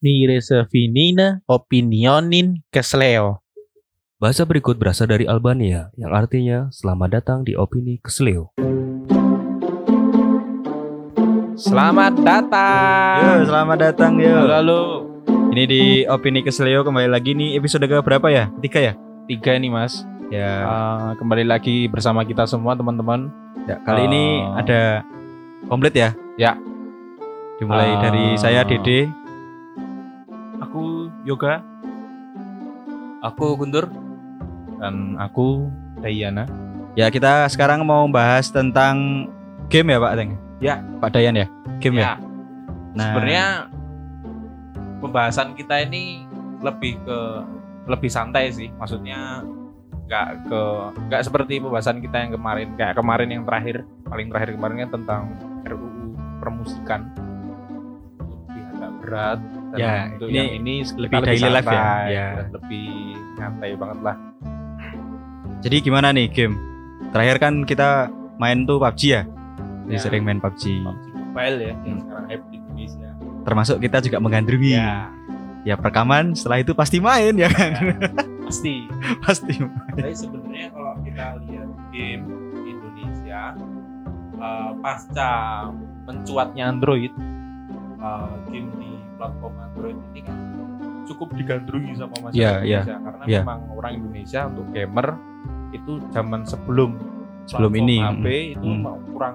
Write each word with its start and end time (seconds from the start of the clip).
Mi 0.00 0.24
reservinina 0.24 1.44
opinionin 1.44 2.64
kesleo. 2.72 3.44
Bahasa 4.16 4.48
berikut 4.48 4.80
berasal 4.80 5.12
dari 5.12 5.28
Albania 5.28 5.92
yang 5.92 6.16
artinya 6.16 6.72
selamat 6.72 7.20
datang 7.20 7.38
di 7.44 7.52
opini 7.52 8.00
kesleo. 8.00 8.48
Selamat 11.60 12.16
Yo, 12.16 12.24
datang. 12.24 13.44
selamat 13.44 13.78
datang 13.78 14.12
yo. 14.16 14.32
Halo, 14.40 14.48
halo. 14.56 14.80
Ini 15.52 15.62
di 15.68 15.82
Opini 16.08 16.40
Kesleo 16.40 16.80
kembali 16.80 17.10
lagi 17.10 17.36
nih 17.36 17.60
episode 17.60 17.84
ke 17.84 18.00
berapa 18.00 18.32
ya? 18.32 18.48
Ketiga 18.56 18.80
ya? 18.80 18.92
Tiga 19.28 19.52
nih 19.60 19.68
mas. 19.68 20.00
Ya. 20.32 20.64
Eh, 20.64 21.10
kembali 21.20 21.44
lagi 21.44 21.90
bersama 21.92 22.24
kita 22.24 22.48
semua 22.48 22.72
teman-teman. 22.72 23.28
ya, 23.68 23.76
kali 23.84 24.08
ini 24.08 24.40
Oh. 24.40 24.56
ada 24.56 25.04
komplit 25.68 25.92
ya? 25.92 26.16
Ya. 26.40 26.56
Dimulai 27.60 27.92
Ah. 27.92 28.00
dari 28.00 28.24
saya 28.40 28.64
Dede. 28.64 29.19
Aku 30.60 31.08
Yoga 31.24 31.64
Aku 33.20 33.56
Guntur. 33.56 33.88
dan 34.80 35.12
aku 35.20 35.68
Dayana. 36.00 36.48
Ya, 36.96 37.12
kita 37.12 37.44
sekarang 37.52 37.84
mau 37.84 38.08
bahas 38.08 38.48
tentang 38.48 39.28
game 39.68 39.92
ya, 39.92 40.00
Pak 40.00 40.12
Teng? 40.16 40.30
Ya. 40.56 40.80
Pak 41.04 41.12
Dayan 41.12 41.36
ya? 41.36 41.46
Game 41.84 42.00
ya? 42.00 42.04
Ya, 42.04 42.14
Nah, 42.96 43.12
sebenarnya 43.12 43.46
pembahasan 44.98 45.52
kita 45.52 45.84
ini 45.84 46.24
lebih 46.64 46.96
ke 47.04 47.18
lebih 47.86 48.08
santai 48.08 48.48
sih. 48.50 48.72
Maksudnya 48.72 49.44
nggak 50.08 50.28
ke 50.48 50.62
nggak 51.06 51.22
seperti 51.22 51.60
pembahasan 51.62 52.02
kita 52.02 52.16
yang 52.24 52.32
kemarin 52.34 52.74
kayak 52.74 52.98
kemarin 52.98 53.28
yang 53.30 53.44
terakhir 53.46 53.86
paling 54.02 54.26
terakhir 54.26 54.50
kemarin 54.58 54.76
kan 54.82 54.90
tentang 54.90 55.22
RUU 55.62 56.18
permusikan 56.42 57.00
lebih 58.18 58.64
agak 58.74 58.92
berat 59.04 59.38
dan 59.70 59.78
Ya, 59.78 59.92
untuk 60.10 60.28
ini 60.28 60.36
yang 60.36 60.50
ini 60.56 60.74
lebih 60.96 61.16
daily 61.20 61.48
life 61.48 61.66
ya? 61.66 61.84
Ya. 62.06 62.26
lebih 62.48 62.86
nyantai 63.36 63.70
banget 63.74 63.98
lah 64.02 64.16
jadi 65.60 65.76
gimana 65.78 66.08
nih 66.10 66.26
game? 66.26 66.56
Terakhir 67.10 67.36
kan 67.38 67.54
kita 67.62 68.08
main 68.36 68.64
tuh 68.64 68.80
PUBG 68.80 69.02
ya? 69.04 69.22
Jadi 69.84 69.92
Ya. 69.92 70.00
sering 70.00 70.22
main 70.24 70.40
PUBG. 70.40 70.80
PUBG 70.80 71.04
Mobile 71.12 71.58
ya 71.60 71.72
yang 71.76 71.76
Hmm. 71.84 72.00
sekarang 72.00 72.24
hype 72.26 72.44
di 72.44 72.56
Indonesia 72.56 73.08
Termasuk 73.40 73.76
kita 73.78 73.96
juga 74.00 74.18
menggandrungi. 74.18 74.72
ya 74.72 75.12
Ya, 75.60 75.76
perekaman 75.76 76.32
setelah 76.32 76.58
itu 76.58 76.72
pasti 76.72 76.96
main 76.98 77.36
ya 77.36 77.52
kan? 77.52 78.00
pasti 78.42 78.88
pasti. 79.24 79.60
Tapi 79.92 80.08
sebenarnya 80.10 80.72
kalau 80.72 80.96
kita 81.04 81.24
lihat 81.44 81.68
game 81.92 82.24
Indonesia 82.64 83.42
eh, 84.34 84.70
pasca 84.80 85.32
mencuatnya 86.02 86.64
Android, 86.66 87.12
eh, 88.00 88.32
game 88.48 88.72
di 88.74 88.88
platform 89.14 89.52
Android 89.80 89.96
ini 90.12 90.20
kan 90.20 90.36
cukup 91.08 91.28
digandrungi 91.34 91.92
sama 91.96 92.14
masyarakat 92.20 92.36
Iya, 92.36 92.52
iya, 92.62 92.80
Indonesia 92.84 92.96
karena 93.00 93.24
iya. 93.24 93.40
memang 93.40 93.60
orang 93.72 93.92
Indonesia 93.96 94.40
untuk 94.46 94.66
gamer 94.70 95.06
itu 95.72 95.92
zaman 96.12 96.40
sebelum 96.44 96.90
Sebelum 97.48 97.72
ini, 97.82 97.96
HP 97.98 98.26
itu 98.54 98.68
hmm. 98.68 98.84
kurang 99.10 99.34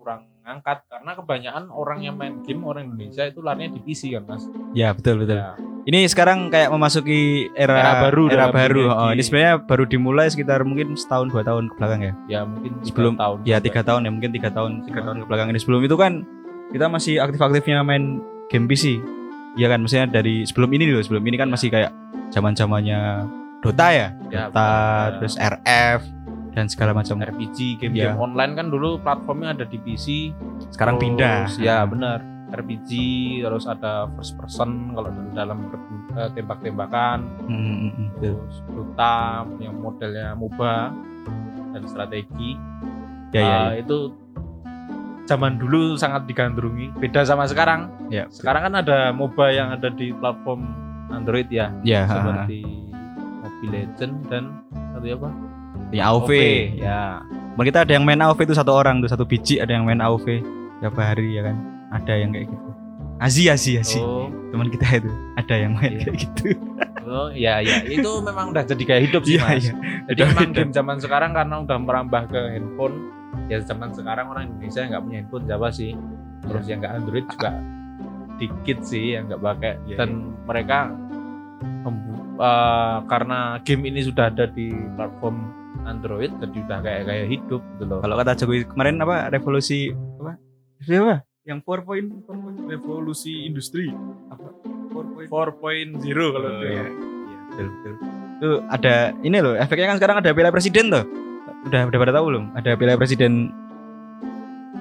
kurang 0.00 0.20
ngangkat 0.46 0.78
karena 0.88 1.10
kebanyakan 1.12 1.64
orang 1.68 1.98
yang 2.00 2.14
main 2.16 2.40
game 2.40 2.62
orang 2.64 2.88
Indonesia 2.88 3.26
itu 3.26 3.42
larinya 3.44 3.74
di 3.74 3.80
PC 3.84 4.16
kan 4.16 4.24
mas. 4.24 4.48
Ya, 4.72 4.94
betul 4.96 5.26
betul. 5.26 5.42
Ya, 5.42 5.52
Ini 5.84 6.08
sekarang 6.08 6.48
kayak 6.48 6.72
memasuki 6.72 7.52
era 7.52 7.76
Era 7.76 7.92
baru 8.08 8.24
era 8.32 8.48
baru. 8.48 8.82
Oh, 8.88 9.10
ini 9.12 9.20
sebenarnya 9.20 9.60
baru 9.60 9.84
dimulai 9.84 10.32
sekitar 10.32 10.64
mungkin 10.64 10.96
setahun 10.96 11.28
dua 11.28 11.44
tahun 11.44 11.68
ke 11.68 11.74
belakang 11.76 12.00
ya. 12.00 12.12
ya 12.30 12.40
mungkin 12.48 12.80
Sebelum- 12.80 13.20
tahun. 13.20 13.36
Ya 13.44 13.60
tiga 13.60 13.84
tahun 13.84 14.08
ya 14.08 14.10
mungkin 14.14 14.30
tiga 14.32 14.48
tahun 14.48 14.88
tiga 14.88 15.04
tahun 15.04 15.16
ke 15.20 15.26
belakang 15.28 15.48
ini. 15.52 15.58
Sebelum 15.60 15.84
itu 15.84 15.96
kan 16.00 16.24
kita 16.72 16.86
masih 16.88 17.20
aktif-aktifnya 17.20 17.84
main 17.84 18.24
game 18.48 18.64
PC. 18.64 19.04
Iya 19.54 19.66
kan, 19.68 19.78
maksudnya 19.80 20.06
dari 20.08 20.42
sebelum 20.42 20.70
ini 20.70 20.84
loh. 20.88 20.98
Sebelum 20.98 21.22
ini 21.22 21.36
kan 21.36 21.46
Ya. 21.46 21.52
masih 21.52 21.68
kayak 21.68 21.90
zaman 22.30 22.52
zamannya 22.52 23.26
Dota 23.60 23.88
ya, 23.88 24.08
Ya, 24.28 24.48
Dota, 24.48 24.50
benar. 24.52 25.08
terus 25.18 25.34
RF 25.36 26.00
dan 26.52 26.66
segala 26.66 26.90
macam. 26.92 27.16
RPG 27.18 27.58
game-game 27.78 28.12
Ya. 28.12 28.18
online 28.18 28.52
kan 28.52 28.66
dulu 28.68 28.98
platformnya 28.98 29.52
ada 29.52 29.64
di 29.64 29.78
PC 29.78 30.34
Sekarang 30.68 30.96
terus, 30.96 31.06
pindah. 31.08 31.38
ya 31.58 31.82
benar 31.82 32.18
RPG 32.50 32.90
terus 33.40 33.64
ada 33.64 34.06
first 34.12 34.34
person 34.34 34.92
kalau 34.92 35.08
dulu 35.08 35.30
dalam 35.32 35.58
eh, 36.14 36.30
tembak-tembakan 36.30 37.18
Hmm, 37.46 38.14
terus 38.16 38.62
Dota 38.68 39.42
yang 39.58 39.74
modelnya 39.76 40.34
MOBA 40.34 40.94
dan 41.72 41.82
strategi 41.84 42.54
Ya 43.30 43.40
ya. 43.40 43.58
Eh, 43.72 43.82
itu 43.82 44.14
zaman 45.24 45.56
dulu 45.56 45.96
sangat 45.96 46.24
digandrungi. 46.24 46.92
Beda 46.98 47.24
sama 47.24 47.44
sekarang. 47.44 47.88
Ya. 48.08 48.28
sekarang 48.28 48.68
kan 48.70 48.74
ada 48.78 48.98
MOBA 49.10 49.46
yang 49.50 49.68
ada 49.72 49.88
di 49.88 50.12
platform 50.12 50.68
Android 51.08 51.48
ya. 51.48 51.72
Ya, 51.80 52.04
seperti 52.04 52.64
Mobile 53.40 53.70
Legend 53.72 54.14
dan 54.28 54.42
satu 54.92 55.06
apa? 55.08 55.30
Ya 55.90 56.02
AOV. 56.10 56.30
ya. 56.76 57.24
Kemarin 57.54 57.66
kita 57.70 57.80
ada 57.86 57.92
yang 57.94 58.04
main 58.04 58.20
AOV 58.20 58.40
itu 58.42 58.54
satu 58.54 58.72
orang 58.74 58.98
tuh 58.98 59.08
satu 59.08 59.24
biji 59.24 59.62
ada 59.62 59.72
yang 59.72 59.86
main 59.86 60.02
AOV 60.02 60.42
tiap 60.80 60.94
hari 60.94 61.38
ya 61.38 61.46
kan? 61.46 61.56
Ada 61.90 62.12
yang 62.18 62.30
kayak 62.34 62.50
gitu. 62.50 62.68
Azi 63.22 63.46
Azi 63.46 63.78
Azi. 63.78 64.02
Oh. 64.02 64.26
Teman 64.50 64.68
kita 64.68 64.86
itu 64.98 65.10
ada 65.34 65.54
yang 65.54 65.72
main 65.74 65.94
Iya. 65.94 66.00
kayak 66.04 66.16
gitu. 66.18 66.46
Oh 67.04 67.28
ya 67.30 67.60
ya 67.60 67.84
itu 67.84 68.10
memang 68.24 68.50
udah 68.50 68.64
jadi 68.64 68.82
gaya 68.82 69.00
hidup 69.04 69.22
sih 69.22 69.36
Iya, 69.36 69.44
mas. 69.44 69.60
iya. 69.62 69.72
Jadi 70.08 70.18
Udah 70.18 70.28
memang 70.34 70.50
game 70.50 70.72
zaman 70.72 70.96
sekarang 70.98 71.30
karena 71.30 71.54
udah 71.62 71.78
merambah 71.78 72.22
ke 72.26 72.40
handphone. 72.58 72.96
Ya 73.44 73.60
zaman 73.60 73.90
sekarang 73.90 74.26
orang 74.26 74.44
Indonesia 74.48 74.80
nggak 74.82 75.02
punya 75.02 75.16
handphone 75.18 75.44
Jawa 75.44 75.68
sih. 75.68 75.92
Terus 76.40 76.64
yang 76.64 76.78
nggak 76.78 76.94
Android 76.94 77.26
juga 77.26 77.50
dikit 78.34 78.78
sih 78.82 79.14
yang 79.14 79.26
nggak 79.26 79.42
pakai. 79.42 79.72
Iya, 79.84 79.96
Dan 79.96 80.10
mereka 80.42 80.78
membu- 81.80 82.24
eh, 82.36 82.96
karena 83.04 83.38
game 83.60 83.82
ini 83.86 84.00
sudah 84.00 84.26
ada 84.26 84.44
di 84.46 84.68
platform 84.94 85.36
Android 85.84 86.32
jadi 86.34 86.56
udah 86.62 86.78
kayak 86.80 87.02
gaya 87.04 87.24
hidup 87.26 87.60
gitu 87.60 87.84
loh. 87.84 88.00
kalau 88.00 88.16
kata 88.16 88.32
Jokowi 88.34 88.64
kemarin 88.64 88.96
apa 88.98 89.28
revolusi 89.28 89.92
apa 89.92 90.40
revolusi 90.80 90.96
apa 90.98 91.16
yang 91.44 91.58
4.0 91.60 92.24
revolusi 92.66 93.44
industri 93.44 93.92
apa 94.26 94.48
4.0 94.88 95.28
kalau 96.32 96.48
Oh, 96.48 96.62
iya. 96.62 96.84
Iya, 96.88 97.38
betul, 97.46 97.66
betul. 97.68 97.94
Itu 98.34 98.48
ada 98.66 98.94
ini 99.20 99.38
loh, 99.38 99.54
efeknya 99.54 99.86
kan 99.86 99.96
sekarang 99.96 100.16
ada 100.18 100.32
Piala 100.32 100.50
Presiden 100.50 100.88
tuh. 100.88 101.04
Udah 101.64 101.80
udah 101.88 101.98
pada 101.98 102.12
tahu 102.12 102.24
belum? 102.28 102.44
Ada 102.52 102.76
Piala 102.76 102.94
Presiden 102.96 103.50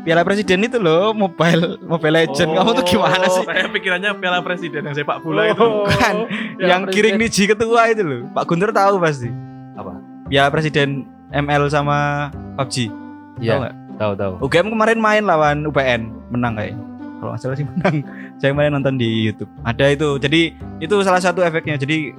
Piala 0.04 0.28
Presiden 0.28 0.68
itu 0.68 0.78
loh, 0.84 1.16
mobile 1.16 1.80
Mobile 1.80 2.28
Legend. 2.28 2.50
Kamu 2.52 2.70
tuh 2.76 2.84
gimana 2.84 3.24
sih? 3.24 3.44
Saya 3.48 3.72
pikirannya 3.72 4.12
Piala 4.20 4.44
Presiden 4.44 4.84
yang 4.84 4.96
sepak 4.96 5.24
bola 5.24 5.48
itu. 5.48 5.64
Bukan. 5.64 6.16
yang 6.60 6.82
kiring 6.92 7.16
niji 7.16 7.48
ketua 7.48 7.88
itu 7.88 8.04
loh. 8.04 8.22
Pak 8.36 8.44
Guntur 8.44 8.76
tahu 8.76 9.00
pasti. 9.00 9.32
Apa? 9.80 9.96
Piala 10.28 10.52
Presiden 10.52 11.08
ML 11.32 11.72
sama 11.72 12.28
PUBG. 12.60 12.92
Tahu 12.92 13.42
Iya, 13.42 13.72
tahu 13.96 14.14
tahu. 14.14 14.34
UGM 14.44 14.76
kemarin 14.76 15.00
main 15.00 15.24
lawan 15.24 15.64
UPN, 15.66 16.12
menang 16.30 16.54
kayaknya. 16.60 16.84
Kalau 17.18 17.30
nggak 17.32 17.40
salah 17.40 17.56
sih 17.56 17.66
menang. 17.72 17.96
Saya 18.38 18.50
kemarin 18.52 18.72
nonton 18.76 19.00
di 19.00 19.32
YouTube. 19.32 19.48
Ada 19.64 19.86
itu. 19.96 20.20
Jadi 20.20 20.42
itu 20.84 20.96
salah 21.00 21.24
satu 21.24 21.40
efeknya. 21.40 21.80
Jadi 21.80 22.12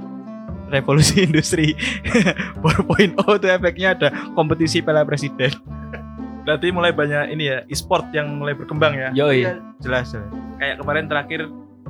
revolusi 0.74 1.22
industri 1.22 1.72
4.0 2.62 3.14
itu 3.14 3.46
efeknya 3.46 3.88
ada 3.94 4.08
kompetisi 4.34 4.82
Piala 4.82 5.06
Presiden. 5.06 5.54
Berarti 6.44 6.68
mulai 6.74 6.92
banyak 6.92 7.32
ini 7.32 7.44
ya, 7.48 7.58
e-sport 7.72 8.12
yang 8.12 8.36
mulai 8.36 8.52
berkembang 8.52 8.92
ya. 8.92 9.08
Yoi. 9.16 9.48
Jelas, 9.80 10.12
jelas. 10.12 10.28
Kayak 10.60 10.76
kemarin 10.84 11.04
terakhir 11.08 11.40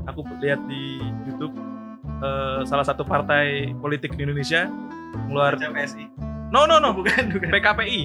aku 0.06 0.20
lihat 0.38 0.60
di 0.70 1.02
YouTube 1.26 1.56
eh, 2.22 2.60
salah 2.68 2.86
satu 2.86 3.02
partai 3.02 3.74
politik 3.82 4.14
di 4.14 4.22
Indonesia 4.22 4.70
ngeluar 5.26 5.58
PSI. 5.58 6.06
No 6.54 6.70
no 6.70 6.78
no 6.78 6.94
bukan 6.94 7.28
bukan 7.34 7.50
PKPI. 7.50 8.00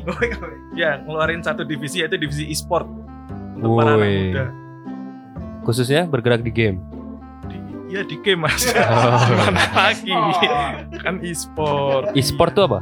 Ya, 0.73 0.97
ngeluarin 1.05 1.45
satu 1.45 1.61
divisi 1.61 2.01
yaitu 2.01 2.17
divisi 2.17 2.49
e-sport 2.49 2.89
untuk 3.59 3.75
para 3.77 3.93
anak 3.93 4.09
muda. 4.09 4.45
Khususnya 5.67 6.07
bergerak 6.09 6.41
di 6.41 6.49
game. 6.49 6.81
Di, 7.89 7.97
ya 7.97 8.01
di 8.05 8.15
game 8.21 8.45
Mas. 8.45 8.61
Oh. 8.69 9.17
Gimana 9.25 9.63
lagi? 9.73 10.13
kan 11.01 11.15
e-sport. 11.25 12.13
E-sport 12.13 12.51
tuh 12.53 12.63
apa? 12.69 12.79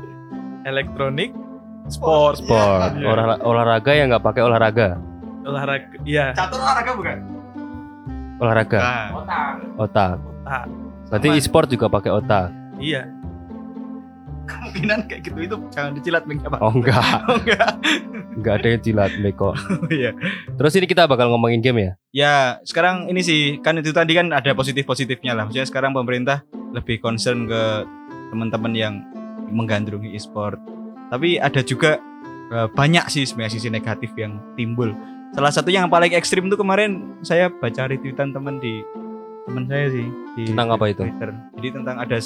Elektronik 0.67 1.31
sport. 1.87 2.43
Sport. 2.43 2.99
Iya. 2.99 3.07
Olah- 3.07 3.41
olahraga 3.41 3.91
yang 3.95 4.11
nggak 4.11 4.19
pakai 4.21 4.43
olahraga. 4.43 4.99
Olahraga. 5.47 5.95
Iya. 6.03 6.35
Catur 6.35 6.59
olahraga 6.59 6.91
bukan? 6.91 7.17
Olahraga. 8.37 8.79
Nah, 8.79 9.07
Otak. 9.15 9.51
Otak. 9.79 10.65
Berarti 11.07 11.27
e-sport 11.39 11.67
juga 11.71 11.87
pakai 11.87 12.11
otak. 12.11 12.51
Iya. 12.77 13.07
Kemungkinan 14.47 14.99
kayak 15.05 15.21
gitu 15.21 15.39
itu 15.43 15.55
jangan 15.69 15.91
dicilat 15.93 16.23
Ming, 16.23 16.39
apa? 16.41 16.57
Oh 16.63 16.71
enggak, 16.71 17.03
Oh, 17.29 17.37
enggak. 17.37 17.69
enggak 18.33 18.53
ada 18.57 18.67
yang 18.71 18.81
jilat 18.81 19.11
Meko. 19.19 19.51
Iya. 19.93 20.11
Terus 20.55 20.73
ini 20.75 20.85
kita 20.87 21.05
bakal 21.05 21.27
ngomongin 21.29 21.59
game 21.59 21.79
ya? 21.79 21.91
Ya, 22.11 22.33
sekarang 22.63 23.07
ini 23.07 23.21
sih 23.21 23.59
kan 23.59 23.75
itu 23.75 23.91
tadi 23.91 24.15
kan 24.15 24.31
ada 24.31 24.55
positif-positifnya 24.55 25.35
lah. 25.35 25.45
Maksudnya 25.45 25.67
sekarang 25.67 25.91
pemerintah 25.91 26.41
lebih 26.71 26.97
concern 26.97 27.45
ke 27.45 27.61
teman-teman 28.31 28.73
yang 28.73 28.93
menggandrungi 29.47 30.11
e-sport. 30.11 30.57
Tapi 31.07 31.37
ada 31.37 31.61
juga 31.61 31.99
eh, 32.49 32.67
banyak 32.67 33.07
sih 33.07 33.23
sebenarnya 33.23 33.53
sisi 33.53 33.69
negatif 33.69 34.11
yang 34.15 34.39
timbul. 34.55 34.91
Salah 35.31 35.51
satu 35.51 35.67
yang 35.67 35.91
paling 35.91 36.15
ekstrim 36.15 36.47
tuh 36.47 36.55
kemarin 36.55 37.19
saya 37.19 37.51
baca 37.51 37.87
retweetan 37.87 38.31
teman 38.31 38.59
di 38.59 38.79
teman 39.43 39.63
saya 39.67 39.87
sih 39.87 40.07
di 40.35 40.43
Tentang 40.51 40.71
apa 40.71 40.91
itu? 40.91 41.03
Twitter. 41.03 41.31
Jadi 41.55 41.67
tentang 41.71 41.95
ada 41.99 42.17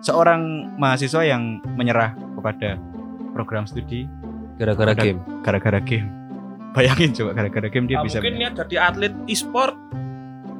seorang 0.00 0.40
mahasiswa 0.76 1.22
yang 1.22 1.42
menyerah 1.74 2.12
kepada 2.34 2.78
program 3.30 3.64
studi 3.64 4.06
Gara-gara 4.56 4.90
game. 4.92 5.22
gara-gara 5.40 5.78
game. 5.78 6.10
Bayangin 6.68 7.10
coba 7.12 7.30
gara-gara 7.32 7.68
game 7.68 7.86
dia 7.86 7.96
Ah, 7.96 8.02
bisa 8.02 8.18
mungkin 8.18 8.34
niat 8.36 8.52
jadi 8.56 8.76
atlet 8.84 9.14
e-sport 9.24 9.74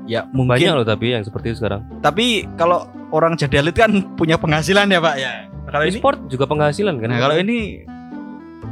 ya 0.04 0.24
mungkin 0.30 0.56
Banyak 0.56 0.72
loh 0.74 0.86
tapi 0.86 1.12
yang 1.12 1.20
seperti 1.20 1.52
itu 1.52 1.60
sekarang. 1.60 1.82
tapi 2.00 2.48
kalau 2.54 2.86
orang 3.10 3.34
jadi 3.34 3.60
atlet 3.60 3.76
kan 3.76 3.90
punya 4.14 4.34
penghasilan 4.36 4.86
ya 4.86 4.98
pak 4.98 5.16
ya 5.16 5.32
Nah, 5.60 5.70
kalau 5.70 5.84
ini 5.84 5.92
E-sport 5.94 6.18
juga 6.26 6.44
penghasilan 6.46 6.96
kan? 6.96 7.08
nah 7.08 7.20
kalau 7.20 7.36
ini 7.36 7.84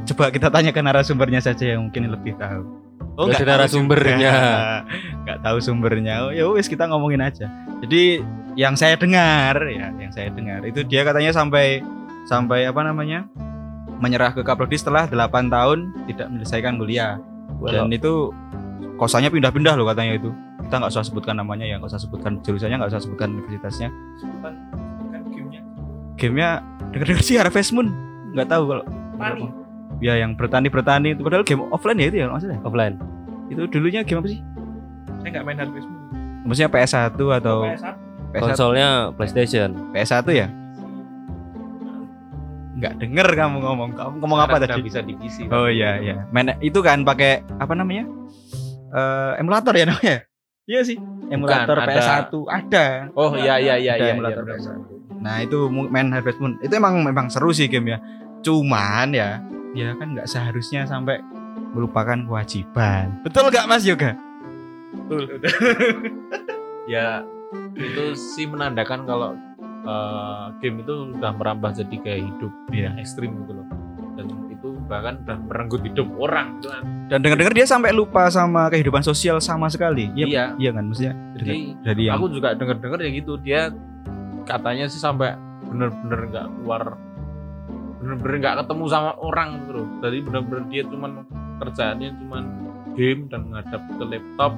coba 0.07 0.31
kita 0.31 0.49
tanya 0.49 0.71
ke 0.71 0.81
narasumbernya 0.81 1.45
saja 1.45 1.77
yang 1.77 1.85
mungkin 1.85 2.09
lebih 2.09 2.33
tahu 2.37 2.65
Nggak 3.17 3.41
ada 3.41 3.45
tahu 3.49 3.53
narasumbernya. 3.57 4.17
juga. 4.21 4.35
nggak 5.25 5.39
tahu 5.41 5.57
sumbernya. 5.65 6.15
Oh, 6.29 6.31
ya 6.33 6.45
wis 6.53 6.69
kita 6.69 6.85
ngomongin 6.85 7.25
aja. 7.25 7.49
Jadi 7.81 8.21
yang 8.57 8.77
saya 8.77 8.97
dengar 8.97 9.57
ya 9.69 9.93
yang 9.97 10.13
saya 10.13 10.33
dengar 10.33 10.65
itu 10.65 10.81
dia 10.85 11.05
katanya 11.05 11.29
sampai 11.33 11.85
sampai 12.25 12.65
apa 12.65 12.81
namanya 12.81 13.29
menyerah 14.01 14.33
ke 14.33 14.41
Kaprodi 14.45 14.77
setelah 14.77 15.09
8 15.09 15.49
tahun 15.49 15.79
tidak 16.13 16.27
menyelesaikan 16.29 16.77
kuliah. 16.77 17.17
Dan 17.65 17.89
itu 17.89 18.33
kosannya 19.01 19.33
pindah-pindah 19.33 19.77
loh 19.81 19.89
katanya 19.89 20.21
itu. 20.21 20.31
Kita 20.69 20.83
nggak 20.83 20.93
usah 20.93 21.05
sebutkan 21.07 21.41
namanya 21.41 21.65
ya 21.65 21.81
nggak 21.81 21.89
usah 21.89 22.03
sebutkan 22.03 22.43
jurusannya 22.45 22.77
nggak 22.77 22.93
usah 22.93 23.01
sebutkan 23.01 23.33
universitasnya. 23.33 23.89
Bukan 24.21 24.53
bukan 25.01 25.21
gamenya. 25.33 25.61
Gamenya 26.21 26.51
dengar-dengar 26.93 27.23
sih 27.25 27.37
Harvest 27.41 27.73
Moon. 27.73 27.89
Nggak 28.37 28.49
tahu 28.53 28.63
kalau 28.69 28.85
Tani. 29.17 29.66
Ya 29.99 30.15
yang 30.15 30.37
bertani 30.37 30.69
bertani 30.69 31.13
itu 31.13 31.23
padahal 31.23 31.43
game 31.43 31.65
offline 31.71 31.97
ya 31.97 32.07
itu 32.09 32.17
ya 32.21 32.27
maksudnya 32.29 32.59
Offline. 32.61 32.95
itu 33.49 33.63
dulunya 33.67 34.03
game 34.03 34.21
apa 34.21 34.29
sih 34.29 34.41
Saya 35.19 35.29
nggak 35.33 35.45
main 35.45 35.59
Harvest 35.59 35.87
Moon. 35.87 36.01
maksudnya 36.45 36.71
PS1 36.71 37.17
atau 37.17 37.57
PS1. 37.65 37.85
PS1 38.27 38.43
Konsolnya 38.43 38.89
PlayStation. 39.15 39.69
PS1 39.91 40.27
ya 40.31 40.47
nggak 42.77 42.93
denger 43.01 43.29
kamu 43.33 43.57
ngomong 43.65 43.91
kamu 43.97 44.13
ngomong 44.21 44.39
apa 44.39 44.61
Karena 44.61 44.69
tadi 44.69 44.83
bisa 44.85 45.01
di 45.01 45.17
PC. 45.17 45.49
oh 45.49 45.65
iya 45.65 45.97
iya 45.97 46.29
main 46.29 46.53
itu 46.61 46.77
kan 46.81 47.03
pakai 47.03 47.41
apa 47.57 47.73
namanya 47.73 48.05
Eh 48.87 49.33
emulator 49.41 49.75
ya 49.75 49.89
namanya 49.89 50.29
iya 50.65 50.81
sih 50.85 50.95
emulator 51.27 51.75
ada. 51.75 51.89
PS1 51.91 52.33
ada 52.47 52.85
Oh 53.17 53.33
iya 53.35 53.57
iya 53.57 53.75
iya 53.81 53.93
Ada 53.97 54.05
iya. 54.05 54.13
emulator 54.15 54.45
iya, 54.45 54.53
PS1. 54.55 54.79
Nah 55.17 55.37
itu 55.43 55.59
main 55.73 56.13
Harvest 56.13 56.39
Moon 56.39 56.55
itu 56.61 56.71
emang 56.71 57.01
memang 57.03 57.27
seru 57.27 57.51
sih 57.51 57.67
game 57.67 57.91
ya. 57.91 57.99
Cuman 58.45 59.11
ya, 59.11 59.43
ya 59.77 59.93
kan 59.95 60.09
nggak 60.11 60.25
seharusnya 60.25 60.83
sampai 60.83 61.21
melupakan 61.71 62.17
kewajiban. 62.19 63.21
Betul 63.21 63.53
nggak 63.53 63.69
Mas 63.69 63.85
Yoga? 63.85 64.17
Betul. 64.97 65.37
ya 66.87 67.21
itu 67.75 68.03
sih 68.15 68.47
menandakan 68.47 69.05
kalau 69.05 69.37
eh, 69.83 70.45
game 70.59 70.81
itu 70.81 70.93
sudah 71.13 71.31
merambah 71.31 71.71
jadi 71.75 71.97
gaya 71.99 72.21
hidup 72.23 72.53
Iya. 72.71 72.83
yang 72.91 72.97
ekstrim 72.97 73.31
gitu 73.39 73.53
loh 73.55 73.67
dan 74.17 74.27
itu 74.49 74.69
bahkan 74.89 75.21
udah 75.21 75.37
merenggut 75.43 75.85
hidup 75.85 76.09
orang 76.17 76.57
gitu 76.57 76.73
kan 76.73 76.83
Dan 77.07 77.19
dengar-dengar 77.21 77.53
dia 77.53 77.67
sampai 77.69 77.93
lupa 77.93 78.27
sama 78.27 78.67
kehidupan 78.67 78.99
sosial 79.01 79.39
sama 79.39 79.69
sekali. 79.69 80.09
Iya, 80.11 80.27
iya 80.27 80.45
iya 80.59 80.71
kan 80.73 80.89
maksudnya. 80.89 81.15
jadi 81.37 81.55
Dari 81.85 82.03
yang 82.09 82.17
aku 82.17 82.27
juga 82.33 82.57
denger 82.57 82.77
dengar 82.81 82.99
ya 82.99 83.11
gitu 83.13 83.33
dia 83.37 83.61
katanya 84.43 84.89
sih 84.89 84.99
sampai 84.99 85.37
bener-bener 85.63 86.21
nggak 86.27 86.47
keluar 86.57 86.83
bener-bener 88.07 88.37
nggak 88.39 88.55
ketemu 88.63 88.85
sama 88.87 89.11
orang 89.19 89.49
gitu 89.59 89.71
loh 89.75 89.87
jadi 89.99 90.19
bener-bener 90.23 90.63
dia 90.71 90.83
cuman 90.87 91.11
kerjaannya 91.59 92.11
cuman 92.23 92.43
game 92.95 93.21
dan 93.27 93.51
ngadap 93.51 93.83
ke 93.83 94.05
laptop 94.07 94.53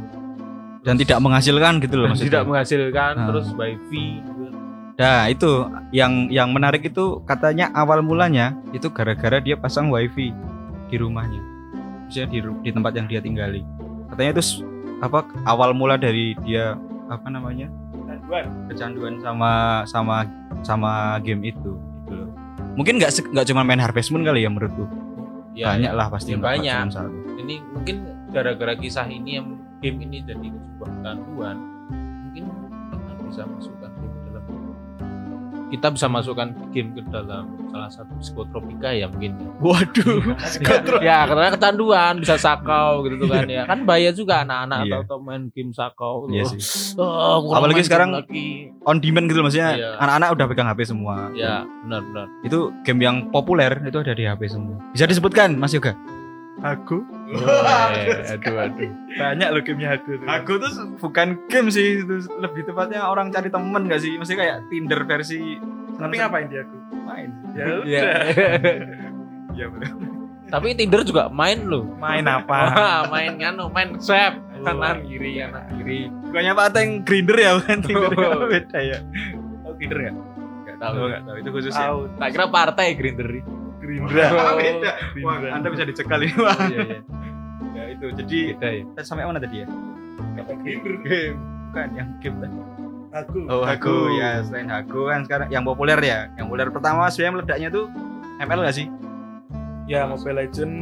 dan 0.85 0.95
tidak 0.95 1.19
menghasilkan 1.19 1.73
gitu 1.81 1.97
loh 1.97 2.07
maksudnya. 2.13 2.29
tidak 2.29 2.45
menghasilkan 2.45 3.13
Ah. 3.17 3.27
terus 3.33 3.49
wifi 3.57 4.07
gitu. 4.21 4.45
Nah 4.99 5.31
itu 5.31 5.51
yang 5.95 6.27
yang 6.29 6.51
menarik 6.51 6.83
itu 6.83 7.23
katanya 7.23 7.71
awal 7.71 8.03
mulanya 8.03 8.55
itu 8.75 8.91
gara-gara 8.91 9.39
dia 9.39 9.55
pasang 9.55 9.91
wifi 9.91 10.35
di 10.91 10.97
rumahnya, 10.99 11.39
maksudnya 12.07 12.27
di 12.31 12.39
di 12.67 12.71
tempat 12.75 12.93
yang 12.99 13.07
dia 13.07 13.21
tinggali. 13.23 13.63
Katanya 14.11 14.31
itu 14.39 14.67
apa 14.99 15.23
awal 15.47 15.71
mula 15.71 15.95
dari 15.95 16.35
dia 16.43 16.75
apa 17.07 17.31
namanya 17.31 17.71
Kecanduan. 17.95 18.45
kecanduan 18.67 19.15
sama 19.23 19.51
sama 19.87 20.17
sama 20.67 20.93
game 21.23 21.47
itu 21.47 21.55
gitu. 21.63 21.73
Mungkin 22.79 23.03
nggak 23.03 23.35
nggak 23.35 23.47
cuma 23.51 23.67
main 23.67 23.83
Harvest 23.83 24.15
Moon 24.15 24.23
kali 24.23 24.47
ya 24.47 24.51
menurutku. 24.55 24.87
ya 25.59 25.75
banyak 25.75 25.91
lah 25.91 26.07
pasti 26.07 26.31
ya 26.31 26.39
banyak. 26.39 26.95
ini 27.43 27.59
mungkin 27.75 28.07
gara-gara 28.31 28.79
kisah 28.79 29.11
ini 29.11 29.43
yang 29.43 29.59
game 29.83 29.99
ini 30.07 30.23
jadi 30.23 30.55
sebuah 30.55 30.91
kecanduan 31.03 31.57
mungkin 32.31 32.45
bisa 33.27 33.43
dalam 33.43 33.59
kita 35.69 35.89
bisa 35.89 36.07
masukkan 36.07 36.49
game 36.71 36.91
ke 36.91 37.03
dalam 37.07 37.45
salah 37.69 37.89
satu 37.89 38.13
psikotropika 38.17 38.89
ya 38.89 39.05
mungkin 39.05 39.37
ya. 39.37 39.49
Waduh. 39.61 40.21
ya 41.01 41.19
karena 41.25 41.53
kecanduan 41.53 42.15
bisa 42.17 42.35
sakau 42.35 43.05
gitu 43.05 43.25
kan 43.25 43.45
ya 43.45 43.63
kan 43.65 43.85
bahaya 43.85 44.09
juga 44.11 44.43
anak-anak 44.43 44.81
Iya. 44.83 44.97
atau 45.03 45.17
main 45.19 45.51
game 45.51 45.71
sakau 45.71 46.25
Iya 46.27 46.43
Oh, 46.43 46.51
sih. 46.51 46.61
oh, 46.97 47.53
Apalagi 47.53 47.83
sekarang 47.83 48.11
lagi. 48.13 48.73
On 48.83 48.97
demand 48.97 49.27
gitu 49.27 49.41
maksudnya 49.41 49.71
Iya. 49.75 49.91
anak-anak 49.99 50.29
udah 50.33 50.47
pegang 50.47 50.69
HP 50.69 50.81
semua. 50.87 51.29
ya 51.33 51.63
benar-benar 51.85 52.27
Itu 52.41 52.59
game 52.83 53.01
yang 53.01 53.17
populer 53.29 53.77
itu 53.81 53.99
ada 53.99 54.13
di 54.13 54.25
HP 54.25 54.49
semua. 54.49 54.81
Bisa 54.91 55.05
disebutkan 55.05 55.53
Mas 55.53 55.71
Yoga? 55.71 55.93
Aku. 56.59 57.07
Aduh 57.29 58.55
aduh 58.57 58.91
Banyak 59.15 59.49
loh 59.51 59.63
gamenya 59.63 59.95
aku 59.95 60.11
tuh. 60.17 60.27
Aku 60.27 60.53
tuh 60.59 60.71
bukan 60.99 61.29
game 61.47 61.69
sih, 61.69 62.03
itu 62.03 62.15
lebih 62.35 62.65
tepatnya 62.65 63.05
orang 63.05 63.31
cari 63.31 63.47
temen 63.47 63.87
gak 63.87 64.01
sih? 64.01 64.15
Maksudnya 64.15 64.41
kayak 64.41 64.57
Tinder 64.67 65.01
versi 65.05 65.39
Tapi 65.95 66.15
ngapain 66.15 66.47
dia 66.47 66.63
aku? 66.63 66.77
main. 67.05 67.31
Ya 67.53 67.65
udah. 67.79 68.03
Iya 69.51 69.67
benar. 69.69 69.91
tapi 70.49 70.73
Tinder 70.73 71.03
juga 71.03 71.29
main 71.29 71.61
loh 71.63 71.85
Main 71.95 72.25
apa? 72.25 72.59
Main 73.13 73.37
kan 73.37 73.55
main 73.69 73.89
swipe 73.99 74.41
Oh. 74.59 74.67
kanan 74.67 75.07
kiri 75.07 75.39
kanan 75.39 75.63
kiri 75.73 76.11
Bukannya 76.27 76.51
Pak 76.53 76.67
Ateng 76.69 76.89
grinder 77.01 77.37
ya 77.37 77.51
bukan 77.55 77.79
Tinder 77.81 78.11
ya 78.11 78.27
Oh. 78.29 78.49
beda 78.51 78.79
ya. 78.81 78.99
Oh 79.63 79.73
grinder 79.73 80.01
ya? 80.01 80.13
nggak 80.59 80.77
Tahu 80.77 80.93
tahu 80.93 81.05
enggak 81.05 81.23
tahu 81.23 81.37
itu 81.37 81.51
khusus 81.53 81.73
ya. 81.73 81.89
Tak 82.17 82.29
kira 82.29 82.47
partai 82.49 82.87
Grinder 82.93 83.29
Gerindra. 83.89 84.25
Oh, 84.31 84.55
beda. 84.61 84.91
Wah, 85.25 85.37
Gerindra. 85.41 85.57
Anda 85.57 85.69
bisa 85.73 85.85
dicekal 85.89 86.21
ini, 86.21 86.35
Pak. 86.37 86.59
iya 86.69 86.79
iya 86.85 87.01
Ya 87.73 87.83
itu. 87.89 88.07
Jadi 88.13 88.39
beda 88.53 88.69
ya 88.69 88.83
kita 88.85 89.01
sampai 89.03 89.25
mana 89.25 89.41
tadi 89.41 89.65
ya? 89.65 89.67
Grinder. 90.37 90.95
Game. 91.03 91.37
Bukan 91.69 91.89
yang 91.97 92.09
game 92.21 92.37
tadi. 92.39 92.57
Aku. 93.09 93.39
Oh, 93.49 93.65
aku 93.65 93.93
ya 94.21 94.45
selain 94.45 94.69
aku 94.69 95.09
kan 95.09 95.25
sekarang 95.25 95.49
yang 95.49 95.65
populer 95.65 95.97
ya. 95.99 96.29
Yang 96.37 96.45
populer 96.53 96.69
pertama 96.69 97.09
sebenarnya 97.09 97.33
meledaknya 97.35 97.69
tuh 97.73 97.85
ML 98.39 98.61
gak 98.63 98.77
sih? 98.77 98.87
Ya 99.89 100.05
Mobile 100.05 100.45
Legend. 100.45 100.75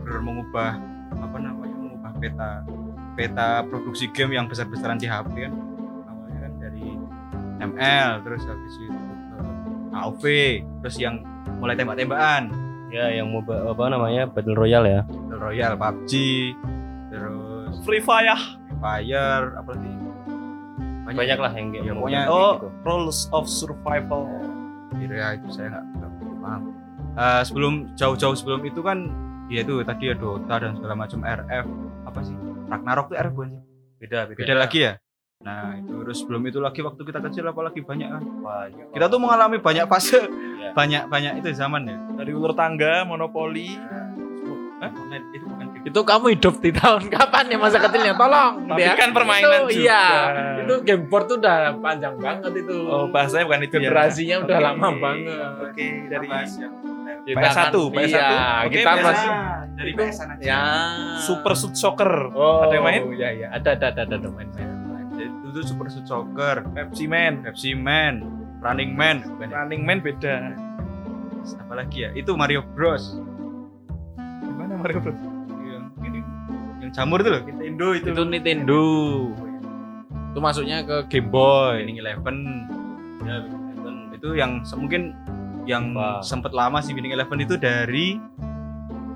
benar 0.00 0.26
mengubah 0.26 0.70
apa 1.12 1.36
namanya 1.38 1.76
mengubah 1.76 2.10
peta 2.18 2.50
peta 3.14 3.48
produksi 3.62 4.10
game 4.10 4.34
yang 4.34 4.50
besar-besaran 4.50 4.98
di 4.98 5.06
HP 5.06 5.46
kan 5.46 5.54
awalnya 6.08 6.38
kan 6.48 6.52
dari 6.58 6.98
ML 7.62 8.10
terus 8.26 8.42
habis 8.42 8.74
itu 8.74 8.90
ke 8.90 9.38
AOV 9.94 10.24
terus 10.82 10.96
yang 10.98 11.22
mulai 11.60 11.76
tembak-tembakan. 11.76 12.42
Ya 12.90 13.06
yang 13.12 13.30
mau 13.30 13.44
apa 13.44 13.82
namanya? 13.86 14.26
Battle 14.26 14.56
Royale 14.58 14.88
ya. 14.88 15.00
Battle 15.06 15.38
Royale 15.38 15.76
PUBG 15.78 16.12
terus 17.10 17.74
Free 17.86 18.02
Fire. 18.02 18.34
Fire 18.80 19.44
apa 19.54 19.70
lagi? 19.76 19.92
Banyak. 21.10 21.38
Lah 21.38 21.52
yang 21.54 21.68
kayak 21.70 21.84
Ya, 21.84 21.92
mau 21.92 22.00
pokoknya- 22.06 22.26
Oh, 22.26 22.52
gitu. 22.56 22.68
Rules 22.82 23.18
of 23.30 23.44
Survival. 23.46 24.26
ya 25.00 25.34
itu 25.34 25.48
saya 25.50 25.74
nggak 25.74 26.10
paham. 26.38 26.62
Eh, 27.18 27.42
sebelum 27.42 27.72
jauh-jauh 27.98 28.36
sebelum 28.38 28.62
itu 28.62 28.78
kan 28.78 29.10
ya 29.50 29.66
itu 29.66 29.82
tadi 29.82 30.10
ya 30.10 30.14
Dota 30.14 30.54
dan 30.62 30.78
segala 30.78 30.94
macam 30.94 31.18
RF 31.22 31.66
apa 32.06 32.20
sih? 32.22 32.36
Ragnarok 32.70 33.10
tuh 33.10 33.16
RF 33.18 33.32
bukan 33.34 33.48
sih? 33.50 33.60
Beda. 33.98 34.18
Beda 34.30 34.54
lagi 34.54 34.78
ya 34.86 34.92
nah 35.40 35.72
itu 35.72 35.88
terus 35.98 36.20
sebelum 36.20 36.44
itu 36.44 36.60
lagi 36.60 36.84
waktu 36.84 37.00
kita 37.00 37.16
kecil 37.22 37.48
apalagi 37.48 37.80
banyak 37.80 38.06
kan 38.06 38.20
Banyak. 38.20 38.92
kita 38.92 39.08
tuh 39.08 39.16
mengalami 39.18 39.56
banyak 39.56 39.88
fase 39.88 40.20
Iya. 40.20 40.76
banyak 40.76 41.02
banyak 41.08 41.32
itu 41.40 41.48
zaman 41.54 41.82
ya 41.82 41.96
Dari 42.14 42.30
ulur 42.30 42.52
tangga, 42.52 43.02
monopoli. 43.02 43.72
Hah? 43.72 44.12
online 44.90 45.24
itu 45.30 45.44
bukan 45.44 45.66
game. 45.70 45.84
itu 45.86 46.00
kamu 46.02 46.26
hidup 46.30 46.54
di 46.56 46.70
tahun 46.70 47.02
kapan 47.10 47.44
ya 47.46 47.56
masa 47.56 47.76
kecilnya 47.78 48.12
tolong 48.14 48.64
Tapi 48.66 48.80
ya. 48.84 48.92
kan 48.94 49.10
permainan 49.10 49.48
itu, 49.62 49.72
juga. 49.74 49.80
iya 49.80 50.04
itu 50.58 50.74
game 50.82 51.04
board 51.06 51.24
tuh 51.26 51.36
udah 51.36 51.56
panjang 51.78 52.14
banget 52.16 52.52
itu 52.58 52.76
Oh, 52.82 53.08
bahasanya 53.08 53.44
bukan 53.46 53.60
itu 53.62 53.74
ya. 53.74 53.82
generasinya 53.82 54.36
udah 54.42 54.56
Oke. 54.56 54.66
lama 54.66 54.88
banget 54.94 55.40
Oke, 55.62 55.86
dari 56.06 56.26
Kita 57.22 57.36
PS1, 57.36 57.60
kan- 57.60 57.92
PS1. 57.92 58.08
iya, 58.08 58.28
Oke, 58.62 58.72
kita 58.74 58.90
PS1. 58.90 59.04
masih 59.04 59.30
dari 59.70 59.90
Itu- 59.90 60.00
PS-an 60.02 60.28
aja 60.30 60.42
ya 60.42 60.62
Super 61.18 61.52
Shoot 61.54 61.74
Soccer. 61.74 62.12
oh 62.30 62.60
Ada 62.62 62.74
yang 62.74 62.84
main? 62.84 63.02
ya 63.14 63.28
ya 63.34 63.48
ada 63.50 63.68
ada 63.74 63.86
ada 63.90 64.02
ada 64.06 64.28
main 64.28 64.48
main 64.50 64.68
Jadi 65.20 65.52
itu 65.52 65.60
Super 65.62 65.92
Shoot 65.92 66.08
Soccer 66.08 66.64
Pepsi 66.72 67.04
Man. 67.04 67.44
Pepsi 67.44 67.76
Man 67.76 68.24
Running 68.60 68.96
Man 68.96 69.20
bukan 69.26 69.48
ya? 69.48 69.56
Running 69.60 69.82
Man 69.84 69.98
beda. 70.00 70.56
apa 71.40 71.72
lagi 71.72 72.04
ya 72.04 72.12
itu 72.12 72.32
Mario 72.32 72.60
Bros 72.72 73.16
Gimana 74.40 74.76
Mario 74.76 75.00
Bros? 75.00 75.16
yang 75.60 75.84
ini 76.00 76.20
yang 76.80 76.90
jamur 76.90 77.20
itu 77.20 77.28
loh 77.28 77.40
Nintendo 77.42 77.86
itu 77.92 78.08
itu 78.08 78.22
Nintendo 78.22 78.82
Itu 80.30 80.38
masuknya 80.38 80.84
ke 80.84 80.96
Game 81.08 81.28
Boy. 81.28 81.80
Winning 81.82 81.98
Eleven 81.98 82.36
ya 83.24 83.40
Winning 83.44 83.72
Eleven 83.72 83.96
itu 84.14 84.28
yang 84.36 84.50
mungkin 84.76 85.12
yang 85.64 85.92
Wah. 85.92 86.20
sempet 86.20 86.52
lama 86.52 86.80
sih 86.80 86.92
Winning 86.92 87.12
Eleven 87.12 87.40
itu 87.40 87.56
dari 87.56 88.16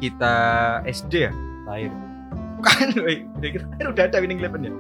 kita 0.01 0.35
SD 0.85 1.29
ya 1.29 1.33
Lahir. 1.65 1.93
kan 2.61 2.89
kita 3.41 3.85
udah 3.85 4.05
ada 4.09 4.17
Winning 4.17 4.41
Eleven 4.41 4.61
ya 4.65 4.73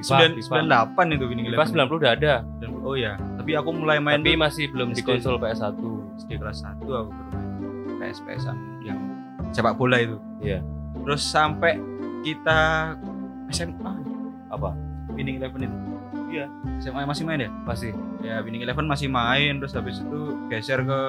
sembilan 0.00 0.30
sembilan 0.38 0.66
delapan 0.66 1.06
itu 1.12 1.24
Winning 1.28 1.46
Pas 1.52 1.68
Eleven 1.68 1.88
90 1.88 2.00
udah 2.00 2.12
ada, 2.12 2.34
oh 2.80 2.96
ya 2.96 3.12
tapi 3.36 3.50
aku 3.54 3.70
mulai 3.72 3.98
main 3.98 4.20
tapi 4.20 4.36
masih 4.36 4.68
belum 4.70 4.92
di 4.92 5.02
konsol 5.02 5.36
PS1. 5.36 5.76
SD 6.18 6.30
kelas 6.36 6.60
1 6.60 6.80
aku 6.84 7.10
baru 7.12 7.32
main 7.96 8.12
PS 8.12 8.20
PSan 8.24 8.56
yang 8.80 8.98
sepak 9.50 9.76
bola 9.76 9.96
itu 9.98 10.16
Iya. 10.40 10.60
terus 11.04 11.20
sampai 11.20 11.76
kita 12.20 12.92
SMA 13.48 13.92
Apa? 14.50 14.74
Winning 15.12 15.40
Eleven 15.40 15.66
itu 15.66 15.76
Iya. 16.30 16.46
SMA 16.78 17.02
masih 17.02 17.24
main 17.26 17.40
ya 17.40 17.50
Masih. 17.64 17.92
ya 18.20 18.38
Winning 18.40 18.62
Eleven 18.62 18.86
masih 18.86 19.08
main 19.08 19.58
terus 19.58 19.72
habis 19.72 19.98
itu 19.98 20.20
geser 20.48 20.80
ke 20.80 21.00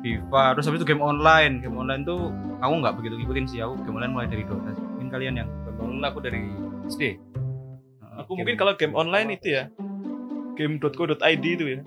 FIFA 0.00 0.56
terus 0.56 0.64
habis 0.64 0.80
itu 0.80 0.88
game 0.88 1.00
online 1.00 1.60
game 1.60 1.76
online 1.76 2.02
tuh 2.02 2.32
aku 2.58 2.72
nggak 2.78 2.94
begitu 2.96 3.14
ngikutin 3.16 3.44
sih 3.46 3.60
aku 3.60 3.76
game 3.84 3.96
online 3.96 4.12
mulai 4.12 4.28
dari 4.28 4.44
Dota 4.44 4.72
mungkin 4.72 5.08
kalian 5.08 5.34
yang 5.44 5.48
Bangun 5.80 6.04
aku 6.04 6.20
dari 6.20 6.44
SD. 6.92 7.16
Aku 8.18 8.34
mungkin 8.34 8.54
kalau 8.58 8.74
game 8.74 8.94
online 8.98 9.38
itu 9.38 9.54
ya 9.54 9.70
game.co.id 10.58 11.44
itu 11.44 11.64
ya. 11.78 11.80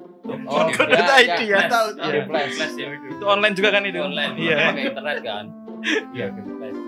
Oh, 0.47 0.65
Dota.id 0.71 1.35
ya, 1.45 1.67
tahu, 1.67 1.87
tahu. 1.99 2.09
Iya, 2.09 2.21
flash, 2.25 2.51
flash 2.55 2.75
ya. 2.79 2.87
Itu 2.95 3.23
online 3.27 3.53
juga 3.59 3.69
kan 3.75 3.83
itu. 3.83 3.99
Online, 3.99 4.33
Iya. 4.39 4.57
pakai 4.71 4.83
internet 4.89 5.19
kan. 5.21 5.45
Iya, 6.15 6.31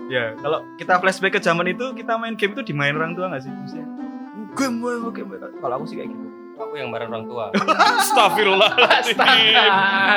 ya 0.08 0.24
kalau 0.40 0.64
kita 0.80 0.96
flashback 0.96 1.36
ke 1.36 1.40
zaman 1.44 1.68
itu 1.68 1.92
kita 1.92 2.16
main 2.16 2.32
game 2.32 2.56
itu 2.56 2.72
dimain 2.72 2.96
orang 2.96 3.12
tua 3.12 3.28
nggak 3.28 3.44
sih 3.44 3.52
maksudnya 3.52 3.84
game 4.56 4.80
boy 4.80 4.96
game 5.12 5.28
boy. 5.28 5.36
kalau 5.36 5.74
aku 5.76 5.84
sih 5.84 6.00
kayak 6.00 6.16
gitu 6.16 6.24
Aku 6.56 6.72
yang 6.72 6.88
marah 6.88 7.04
orang 7.04 7.28
tua. 7.28 7.52
Astagfirullah. 8.00 8.72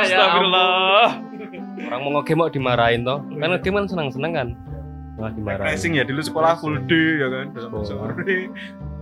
Astagfirullah. 0.07 1.19
Orang 1.91 1.99
mau 2.07 2.11
ngegame 2.15 2.39
mau 2.39 2.47
dimarahin 2.47 3.03
toh. 3.03 3.19
Kan 3.35 3.51
ngegame 3.51 3.83
kan 3.83 3.87
senang-senang 3.91 4.31
kan. 4.31 4.47
Malah 5.19 5.35
dimarahin. 5.35 5.67
racing 5.67 5.99
ya 5.99 6.07
dulu 6.07 6.23
sekolah 6.23 6.55
full 6.63 6.79
day 6.87 7.19
ya 7.19 7.27
kan 7.27 7.51
sore 7.83 8.47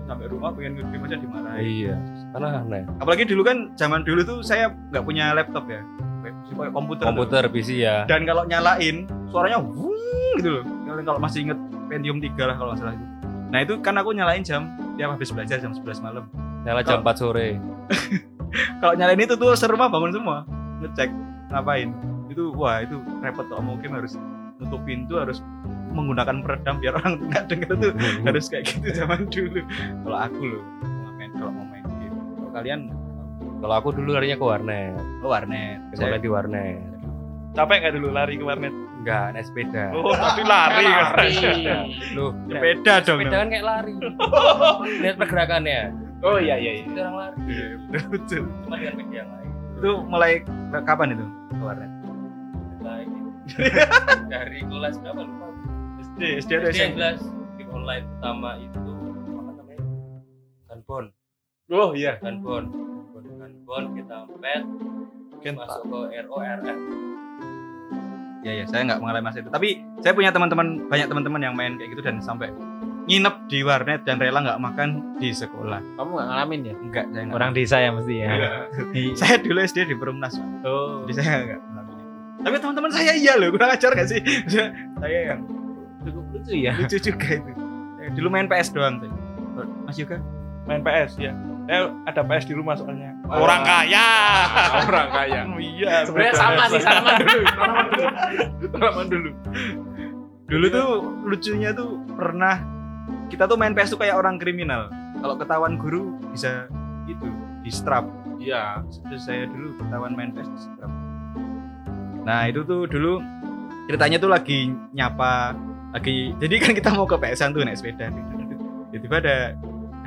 sampai 0.07 0.25
rumah 0.25 0.49
pengen 0.49 0.79
ngegame 0.79 1.05
aja 1.05 1.17
dimarahin 1.17 1.61
Iya. 1.61 1.95
Karena 2.31 2.47
aneh. 2.57 2.83
apalagi 2.97 3.23
dulu 3.23 3.41
kan 3.43 3.57
zaman 3.75 4.01
dulu 4.01 4.21
tuh 4.23 4.39
saya 4.39 4.71
nggak 4.89 5.03
punya 5.03 5.31
laptop 5.31 5.67
ya 5.67 5.83
kayak 6.23 6.71
komputer 6.71 7.03
tuh. 7.03 7.09
Komputer 7.09 7.43
PC 7.47 7.69
ya. 7.77 8.03
dan 8.05 8.23
kalau 8.23 8.43
nyalain 8.43 9.03
suaranya 9.27 9.59
wuh 9.59 9.95
gitu 10.35 10.49
loh 10.55 10.63
kalau 11.03 11.19
masih 11.19 11.45
inget 11.45 11.59
Pentium 11.87 12.19
3 12.19 12.35
lah 12.41 12.55
kalau 12.55 12.71
nggak 12.71 12.81
salah 12.81 12.93
itu 12.93 13.05
nah 13.47 13.59
itu 13.59 13.73
kan 13.79 13.95
aku 13.95 14.11
nyalain 14.11 14.41
jam 14.41 14.67
tiap 14.95 15.13
habis 15.13 15.29
belajar 15.29 15.57
jam 15.57 15.71
11 15.71 16.01
malam 16.01 16.25
Nyala 16.63 16.83
jam 16.83 16.99
4 16.99 17.15
sore. 17.15 17.55
kalau 18.81 18.93
nyalain 18.93 19.19
itu 19.19 19.35
tuh 19.35 19.51
serumah 19.53 19.87
bangun 19.87 20.11
semua 20.11 20.43
ngecek 20.77 21.09
ngapain 21.49 21.89
itu 22.27 22.51
wah 22.51 22.79
itu 22.79 22.95
repot 23.19 23.47
tuh 23.47 23.59
mungkin 23.59 23.91
harus 23.93 24.19
nutup 24.57 24.81
pintu 24.83 25.13
harus 25.17 25.39
menggunakan 25.91 26.41
peredam 26.41 26.75
biar 26.77 26.93
orang 26.97 27.13
nggak 27.29 27.43
dengar 27.47 27.73
tuh 27.77 27.91
harus 28.27 28.45
kayak 28.47 28.65
gitu 28.67 28.87
zaman 28.91 29.25
dulu 29.29 29.61
kalau 30.03 30.17
aku 30.19 30.41
loh 30.43 30.63
kalau 30.81 31.11
main 31.15 31.31
kalau 31.33 31.51
mau 31.53 31.65
main 31.65 31.85
game 31.97 32.15
kalau 32.35 32.51
kalian 32.53 32.81
Kalau 33.57 33.73
aku 33.73 33.89
dulu 33.89 34.13
larinya 34.13 34.37
ke 34.37 34.45
warnet. 34.45 34.93
oh 35.25 35.29
warnet 35.29 35.81
Saya- 35.97 36.21
di 36.21 36.29
warnet. 36.29 36.77
Capek 37.57 37.77
nggak 37.81 37.93
dulu 37.97 38.07
lari 38.13 38.37
ke 38.37 38.45
warnet? 38.45 38.69
Enggak, 39.01 39.33
naik 39.33 39.49
sepeda. 39.49 39.89
Oh, 39.97 40.13
tapi 40.13 40.45
lari 40.45 40.85
kan. 40.85 41.89
Loh, 42.17 42.37
sepeda 42.45 42.93
dong 43.01 43.17
sepeda 43.17 43.37
kan 43.41 43.49
kayak 43.49 43.65
lari. 43.65 43.95
Lihat 45.01 45.15
pergerakannya. 45.17 45.89
Oh 46.21 46.37
iya 46.37 46.53
iya 46.53 46.71
iya. 46.77 46.83
Itu 46.85 46.99
orang 47.01 47.17
lari. 47.17 47.37
Iya, 47.49 47.65
betul 48.05 48.43
Cuma 48.61 48.75
dengan 48.77 48.93
media 48.93 49.17
yang 49.17 49.29
lain. 49.33 49.49
itu 49.73 49.91
mulai 50.05 50.31
kapan 50.85 51.07
itu 51.17 51.25
ke 51.49 51.63
warnet. 51.65 51.89
Dari 54.33 54.59
kelas 54.61 54.95
berapa 54.99 55.21
lupa. 55.23 55.47
SD 55.97 56.21
SD 56.41 56.51
atau 56.53 56.69
SD 56.69 56.81
jelas 56.93 57.19
game 57.55 57.71
online 57.71 58.05
pertama 58.09 58.49
itu 58.57 58.79
apa 59.33 59.51
namanya? 59.53 59.83
Gunbon. 60.67 61.05
Oh 61.69 61.89
iya. 61.93 62.13
Gunbon. 62.19 62.63
Gunbon 63.13 63.83
kita 63.93 64.17
pet 64.37 64.63
masuk 65.47 65.83
ke 65.87 66.19
RORF. 66.27 66.77
ya 68.43 68.51
ya 68.53 68.63
saya 68.67 68.83
nggak 68.83 68.99
mengalami 68.99 69.23
masa 69.27 69.39
itu 69.39 69.47
tapi 69.47 69.79
saya 69.99 70.11
punya 70.11 70.31
teman-teman 70.31 70.87
banyak 70.87 71.07
teman-teman 71.07 71.41
yang 71.41 71.55
main 71.55 71.75
kayak 71.75 71.95
gitu 71.95 72.03
dan 72.03 72.19
sampai 72.19 72.51
nginep 73.07 73.35
di 73.47 73.59
warnet 73.63 74.03
dan 74.03 74.19
rela 74.19 74.43
nggak 74.43 74.59
makan 74.59 75.15
di 75.15 75.31
sekolah 75.31 75.79
Kamu 75.95 76.11
nggak 76.15 76.27
ngalamin 76.27 76.59
ya? 76.63 76.75
enggak 76.75 77.05
saya 77.11 77.23
nggak 77.27 77.37
Orang 77.39 77.51
desa 77.55 77.77
ya 77.79 77.89
mesti 77.95 78.15
ya. 78.19 78.27
saya 79.19 79.35
dulu 79.39 79.59
SD 79.63 79.87
di 79.87 79.95
Perumnas. 79.95 80.35
Oh. 80.67 81.07
jadi 81.07 81.13
saya 81.15 81.31
nggak 81.43 81.59
tapi 82.37 82.55
teman-teman 82.57 82.91
saya 82.91 83.13
iya 83.13 83.33
loh 83.35 83.49
kurang 83.49 83.71
ajar 83.71 83.91
gak 83.91 84.07
sih 84.07 84.21
saya 85.01 85.19
yang 85.33 85.41
Cukup 86.01 86.23
lucu 86.31 86.53
ya. 86.55 86.71
lucu 86.77 86.97
juga 86.97 87.29
itu 87.35 87.51
Saya 87.97 88.09
dulu 88.15 88.27
main 88.29 88.47
PS 88.47 88.71
doang 88.71 88.95
saya. 88.97 89.11
Mas 89.83 89.97
Yoga 89.97 90.17
Main 90.63 90.79
PS 90.79 91.15
ya. 91.17 91.31
Saya 91.63 91.91
ada 92.03 92.21
PS 92.21 92.45
di 92.45 92.55
rumah 92.55 92.75
soalnya. 92.75 93.11
Wah. 93.23 93.39
Orang 93.39 93.63
kaya. 93.63 94.07
Orang 94.87 95.07
kaya. 95.09 95.41
Oh, 95.43 95.59
iya. 95.75 96.03
Sebenarnya 96.03 96.35
sama 96.35 96.63
sih, 96.67 96.79
salaman 96.79 97.15
dulu. 97.17 97.43
Salaman 98.67 99.05
dulu. 99.07 99.29
Dulu. 99.31 99.31
dulu 100.47 100.65
tuh 100.71 100.89
lucunya 101.23 101.69
tuh 101.71 101.89
pernah 102.09 102.55
kita 103.27 103.43
tuh 103.43 103.55
main 103.55 103.75
PS 103.75 103.91
tuh 103.91 103.99
kayak 103.99 104.15
orang 104.15 104.39
kriminal 104.39 104.87
kalau 105.19 105.35
ketahuan 105.35 105.75
guru 105.75 106.15
bisa 106.31 106.71
gitu 107.03 107.27
di 107.59 107.71
strap 107.71 108.07
Iya. 108.37 108.79
terus 109.03 109.27
saya 109.27 109.43
dulu 109.47 109.75
ketahuan 109.75 110.15
main 110.15 110.31
PS 110.31 110.47
di 110.47 110.59
strap 110.61 110.87
nah 112.27 112.43
itu 112.43 112.59
tuh 112.61 112.83
dulu 112.85 113.23
ceritanya 113.87 114.19
tuh 114.19 114.27
lagi 114.27 114.67
nyapa 114.91 115.55
lagi 115.95 116.35
jadi 116.37 116.55
kan 116.59 116.71
kita 116.75 116.91
mau 116.91 117.07
ke 117.07 117.15
PS-an 117.15 117.55
tuh 117.55 117.63
naik 117.63 117.79
sepeda. 117.79 118.11
Tiba-tiba 118.91 119.15
ada 119.23 119.37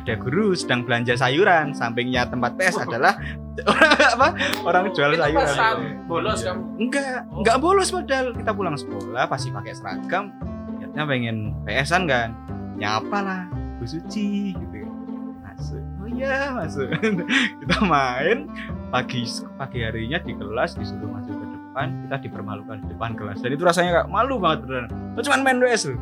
ada 0.01 0.15
guru 0.17 0.53
sedang 0.53 0.85
belanja 0.85 1.17
sayuran 1.17 1.73
sampingnya 1.73 2.29
tempat 2.29 2.57
PS 2.57 2.85
adalah 2.85 3.17
orang 3.73 3.93
apa 4.17 4.29
orang 4.65 4.85
jual 4.93 5.13
Itu 5.13 5.21
sayuran. 5.25 5.45
pas 5.45 5.77
bolos 6.05 6.41
kamu. 6.41 6.63
enggak 6.77 7.17
enggak 7.33 7.57
bolos 7.57 7.89
padahal. 7.89 8.27
Kita 8.37 8.53
pulang 8.53 8.77
sekolah 8.77 9.25
pasti 9.25 9.49
pakai 9.49 9.73
seragam. 9.73 10.29
Niatnya 10.77 11.03
pengen 11.09 11.37
PS-an 11.65 12.03
kan. 12.05 12.29
Nyapa 12.77 13.19
lah 13.21 13.43
Bu 13.81 13.85
Suci 13.85 14.53
gitu 14.53 14.77
kan. 14.77 14.93
masuk. 15.41 15.83
Oh 16.01 16.09
iya 16.09 16.53
masuk. 16.53 16.89
Kita 17.65 17.77
main 17.85 18.49
pagi 18.89 19.25
pagi 19.57 19.79
harinya 19.81 20.21
di 20.21 20.33
kelas 20.33 20.77
disuruh 20.77 21.09
masuk 21.09 21.33
ke 21.33 21.47
depan 21.71 21.87
kita 22.05 22.17
dipermalukan 22.27 22.77
di 22.83 22.87
depan 22.91 23.11
kelas 23.15 23.39
dan 23.39 23.51
itu 23.55 23.63
rasanya 23.63 23.91
kayak 23.95 24.09
malu 24.11 24.37
banget 24.37 24.59
beneran 24.67 24.91
itu 25.15 25.21
cuma 25.25 25.37
main 25.41 25.59
PS 25.59 25.85
loh 25.95 26.01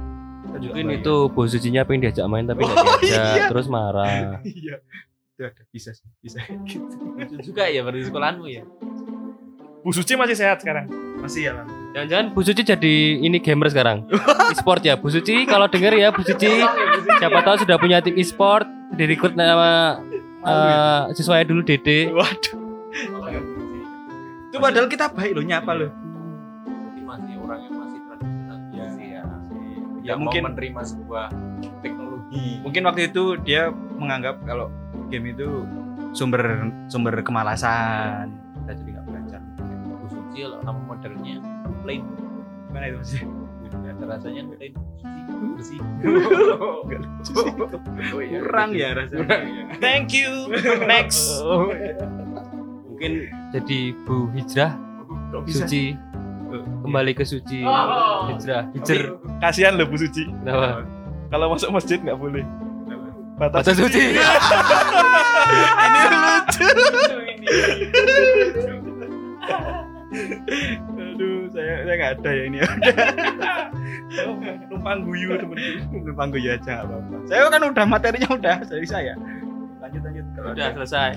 Mungkin 0.48 0.88
itu 0.96 1.14
bos 1.28 1.52
sucinya 1.52 1.84
pengen 1.84 2.08
diajak 2.08 2.25
main 2.25 2.48
tapi 2.48 2.64
Oh, 2.64 2.72
diajak, 3.04 3.37
iya. 3.37 3.46
terus 3.52 3.68
marah. 3.68 4.40
iya 4.48 4.80
itu 5.37 5.42
ada 5.44 5.62
bisa 5.68 5.92
sih 5.92 6.08
bisa 6.18 6.40
gitu 6.64 6.88
Lucu 7.20 7.37
juga 7.44 7.68
ya 7.68 7.84
baru 7.84 8.00
di 8.00 8.06
sekolahmu 8.08 8.44
ya. 8.48 8.64
Bu 9.84 9.92
Suci 9.92 10.16
masih 10.16 10.34
sehat 10.34 10.58
sekarang. 10.58 10.88
masih 11.20 11.46
ya 11.46 11.52
Bang? 11.52 11.68
Jangan-jangan 11.92 12.26
Bu 12.32 12.40
Suci 12.40 12.62
jadi 12.64 12.94
ini 13.20 13.38
gamer 13.38 13.68
sekarang. 13.68 14.08
e-sport 14.54 14.80
ya. 14.80 14.96
Bu 14.96 15.12
Suci 15.12 15.44
kalau 15.44 15.68
denger 15.68 15.92
ya 15.94 16.08
Bu 16.10 16.25
Suci. 16.25 16.64
Siapa 17.20 17.38
tahu 17.44 17.68
sudah 17.68 17.76
punya 17.76 18.00
tim 18.00 18.16
e-sport. 18.16 18.64
Direkrut 18.96 19.37
nama 19.37 20.00
eh 20.48 21.12
siswanya 21.12 21.44
dulu 21.44 21.60
Dede. 21.60 22.08
waduh 22.08 22.56
itu 24.58 24.64
padahal 24.64 24.86
kita 24.86 25.06
baik 25.08 25.32
loh 25.32 25.44
nyapa 25.44 25.72
loh 25.72 25.90
masih 27.00 27.34
orang 27.38 27.58
yang 27.62 27.74
masih 27.74 27.98
tradisional 28.04 28.58
sih 28.92 29.06
ya. 29.08 29.22
Ya, 29.98 30.04
Yang 30.04 30.18
mungkin- 30.20 30.42
mau 30.42 30.48
menerima 30.52 30.80
sebuah 30.84 31.24
teknologi. 31.80 32.46
mungkin 32.60 32.82
waktu 32.84 33.02
itu 33.08 33.22
dia 33.40 33.62
menganggap 33.94 34.36
kalau 34.44 34.68
game 35.08 35.32
itu 35.32 35.64
sumber 36.10 36.42
sumber 36.86 37.14
kemalasan 37.20 38.28
kita 38.60 38.72
jadi 38.74 38.90
nggak 38.92 39.06
belajar 39.06 39.40
kalau 40.28 40.58
nama 40.62 40.80
modernnya 40.84 41.36
plain. 41.82 42.02
gimana 42.68 42.86
itu 42.88 43.02
sih 43.06 43.22
Ya, 43.68 43.92
rasanya 44.00 44.48
plain 44.48 44.72
bersih. 45.52 45.76
Kurang 48.40 48.70
ya 48.72 48.96
rasanya 48.96 49.76
Thank 49.76 50.16
you. 50.16 50.48
Next. 50.84 51.28
Mungkin 52.98 53.30
jadi 53.54 53.94
Bu 54.10 54.26
Hijrah 54.34 54.74
kok 55.30 55.46
bisa 55.46 55.62
Suci. 55.62 55.94
Kembali 56.82 57.14
ke 57.14 57.22
suci. 57.22 57.62
Oh. 57.62 58.26
Hijrah. 58.26 58.66
Hijr. 58.74 59.14
Kasihan 59.38 59.78
loh 59.78 59.86
Bu 59.86 59.94
Suci. 60.02 60.26
Kenapa? 60.26 60.82
Kalau 61.30 61.54
masuk 61.54 61.70
masjid 61.70 62.02
nggak 62.02 62.18
boleh. 62.18 62.42
Batas, 63.38 63.70
Batas 63.70 63.78
suci. 63.78 64.02
ini 65.78 66.00
lucu 66.10 66.66
aduh 70.98 71.46
saya 71.54 71.72
saya 71.86 71.94
nggak 71.94 72.12
ada 72.18 72.30
ya 72.34 72.42
ini 72.50 72.58
Numpang 74.74 75.06
guyu 75.06 75.38
temen 75.38 75.54
numpang 75.94 76.34
gue 76.34 76.42
aja 76.42 76.58
nggak 76.58 76.82
apa-apa 76.82 77.16
saya 77.30 77.46
kan 77.46 77.62
udah 77.62 77.84
materinya 77.86 78.28
udah 78.34 78.56
dari 78.66 78.88
saya 78.90 79.14
lanjut 79.78 80.02
Udah 80.36 80.68
selesai. 80.74 81.12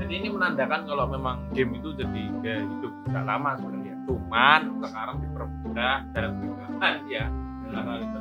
Jadi 0.00 0.12
ini 0.16 0.28
menandakan 0.32 0.88
kalau 0.88 1.04
memang 1.12 1.36
game 1.52 1.76
itu 1.76 1.92
jadi 1.92 2.22
gaya 2.40 2.64
hidup 2.64 2.92
sudah 3.04 3.22
lama 3.28 3.50
sebenarnya. 3.60 3.94
Cuman 4.08 4.60
sekarang 4.80 5.16
dipermudah 5.20 5.96
dalam 6.16 6.32
kegiatan 6.40 6.94
ya 7.12 7.24
karena 7.68 7.94
itu 8.00 8.18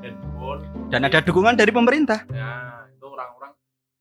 handphone. 0.00 0.62
Dan 0.88 1.00
ada 1.04 1.18
dukungan 1.20 1.54
dari 1.54 1.72
pemerintah. 1.76 2.24
ya 2.32 2.88
itu 2.88 3.06
orang-orang 3.12 3.52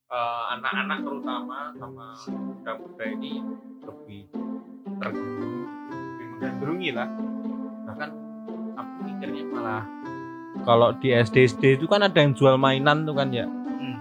eh, 0.08 0.44
anak-anak 0.56 1.00
terutama 1.04 1.58
sama 1.76 2.06
muda-muda 2.32 3.06
ini 3.12 3.32
lebih 3.84 4.22
tergandrungi 5.04 5.68
lebih 6.16 6.26
menggandrungi 6.32 6.90
lah. 6.96 7.08
Bahkan 7.92 8.10
aku 8.80 8.94
mikirnya 9.04 9.44
malah 9.52 9.84
kalau 10.64 10.96
di 10.96 11.12
SD 11.12 11.52
SD 11.52 11.64
itu 11.78 11.86
kan 11.92 12.08
ada 12.08 12.16
yang 12.16 12.32
jual 12.32 12.56
mainan 12.56 13.04
tuh 13.04 13.14
kan 13.20 13.36
ya 13.36 13.46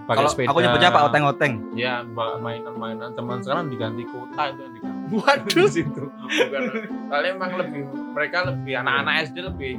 Pakai 0.05 0.17
Kalau 0.17 0.29
sepeda. 0.29 0.49
aku 0.49 0.59
nyebutnya 0.61 0.89
Pak 0.89 1.03
Oteng-oteng. 1.09 1.53
ya 1.73 2.05
ba- 2.05 2.37
mainan-mainan 2.37 3.09
zaman 3.11 3.41
sekarang 3.41 3.67
diganti 3.67 4.05
kota 4.05 4.41
itu 4.47 4.59
yang 4.61 4.73
diganti 4.73 5.03
Waduh. 5.17 5.49
di 5.57 5.71
situ 5.71 6.03
bukan 6.05 6.61
soalnya 7.07 7.29
emang 7.31 7.51
lebih 7.55 7.81
mereka 8.11 8.37
lebih 8.43 8.73
anak-anak 8.75 9.13
SD 9.23 9.37
lebih 9.43 9.73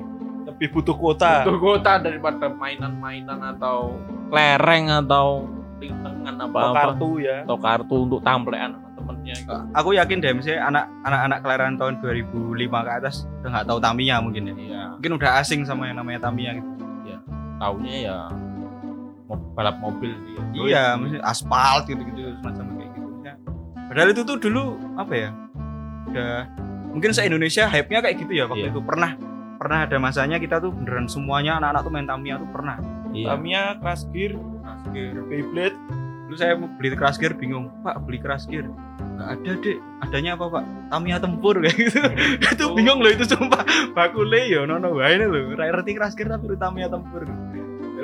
Lebih 0.44 0.66
butuh 0.72 0.94
kuota. 0.94 1.42
butuh 1.42 1.58
kota 1.58 1.92
daripada 2.00 2.46
mainan-mainan 2.48 3.38
atau 3.48 3.98
kelereng 4.26 4.86
atau 4.96 5.46
lintengan 5.76 6.34
Atau 6.36 6.46
apa-apa 6.48 6.74
kartu 6.76 7.10
ya. 7.18 7.36
atau 7.42 7.56
kartu 7.56 7.96
untuk 8.00 8.20
tamplean 8.20 8.70
sama 8.72 8.88
temennya 8.96 9.34
gitu. 9.36 9.54
Aku 9.72 9.88
yakin 9.92 10.18
deh 10.18 10.32
misalnya 10.32 10.62
anak 10.64 10.84
anak-anak 11.02 11.38
kelahiran 11.40 11.74
tahun 11.76 11.94
2005 11.98 12.56
ke 12.80 12.92
atas 12.96 13.14
udah 13.36 13.50
nggak 13.52 13.66
tahu 13.66 13.78
Tamiya 13.78 14.16
mungkin 14.18 14.42
ya. 14.44 14.54
iya 14.56 14.82
Mungkin 14.92 15.12
udah 15.14 15.30
asing 15.38 15.62
sama 15.62 15.86
yang 15.86 15.98
namanya 15.98 16.18
Tamiya 16.24 16.50
gitu. 16.54 16.70
taunya 17.56 17.94
ya 18.04 18.18
balap 19.52 19.76
mobil 19.78 20.14
ya. 20.14 20.40
Iya, 20.54 20.84
mesti 20.94 21.18
aspal 21.20 21.82
gitu-gitu 21.84 22.30
semacam 22.38 22.64
kayak 22.74 22.90
gitu. 22.92 23.08
Ya. 23.20 23.34
Padahal 23.90 24.08
itu 24.10 24.22
tuh 24.22 24.36
dulu 24.38 24.62
apa 24.94 25.12
ya? 25.12 25.30
Udah 26.06 26.34
mungkin 26.90 27.10
se 27.10 27.26
Indonesia 27.26 27.66
hype-nya 27.66 28.00
kayak 28.00 28.16
gitu 28.18 28.32
ya 28.32 28.44
waktu 28.46 28.68
Iya. 28.68 28.72
itu. 28.72 28.80
Pernah 28.80 29.10
pernah 29.56 29.78
ada 29.84 29.96
masanya 29.96 30.36
kita 30.36 30.60
tuh 30.60 30.70
beneran 30.70 31.08
semuanya 31.08 31.58
anak-anak 31.58 31.80
tuh 31.82 31.92
main 31.92 32.06
Tamiya 32.06 32.34
tuh 32.38 32.50
pernah. 32.52 32.76
iya 33.10 33.26
Tamiya, 33.32 33.62
Crash 33.80 34.04
Gear, 34.12 34.36
Beyblade. 35.26 35.76
Dulu 36.26 36.36
saya 36.36 36.58
mau 36.58 36.66
beli 36.66 36.90
keras 36.92 37.16
gear 37.16 37.38
bingung, 37.38 37.70
Pak 37.80 38.02
beli 38.02 38.18
keras 38.18 38.44
gear 38.44 38.66
nggak 39.16 39.32
ada 39.32 39.52
dek, 39.56 39.78
adanya 40.04 40.30
apa 40.36 40.44
pak? 40.52 40.64
Tamiya 40.92 41.16
tempur 41.16 41.56
kayak 41.64 41.72
gitu. 41.72 42.00
itu 42.36 42.64
bingung 42.76 43.00
loh 43.00 43.08
itu 43.08 43.24
sumpah. 43.24 43.64
Bakule 43.96 44.44
ya 44.44 44.68
nono 44.68 44.92
wae 44.92 45.16
ini 45.16 45.24
loh. 45.24 45.56
Ngerti 45.56 45.96
keras 45.96 46.12
gear 46.12 46.36
tapi 46.36 46.52
Tamiya 46.52 46.92
tempur. 46.92 47.24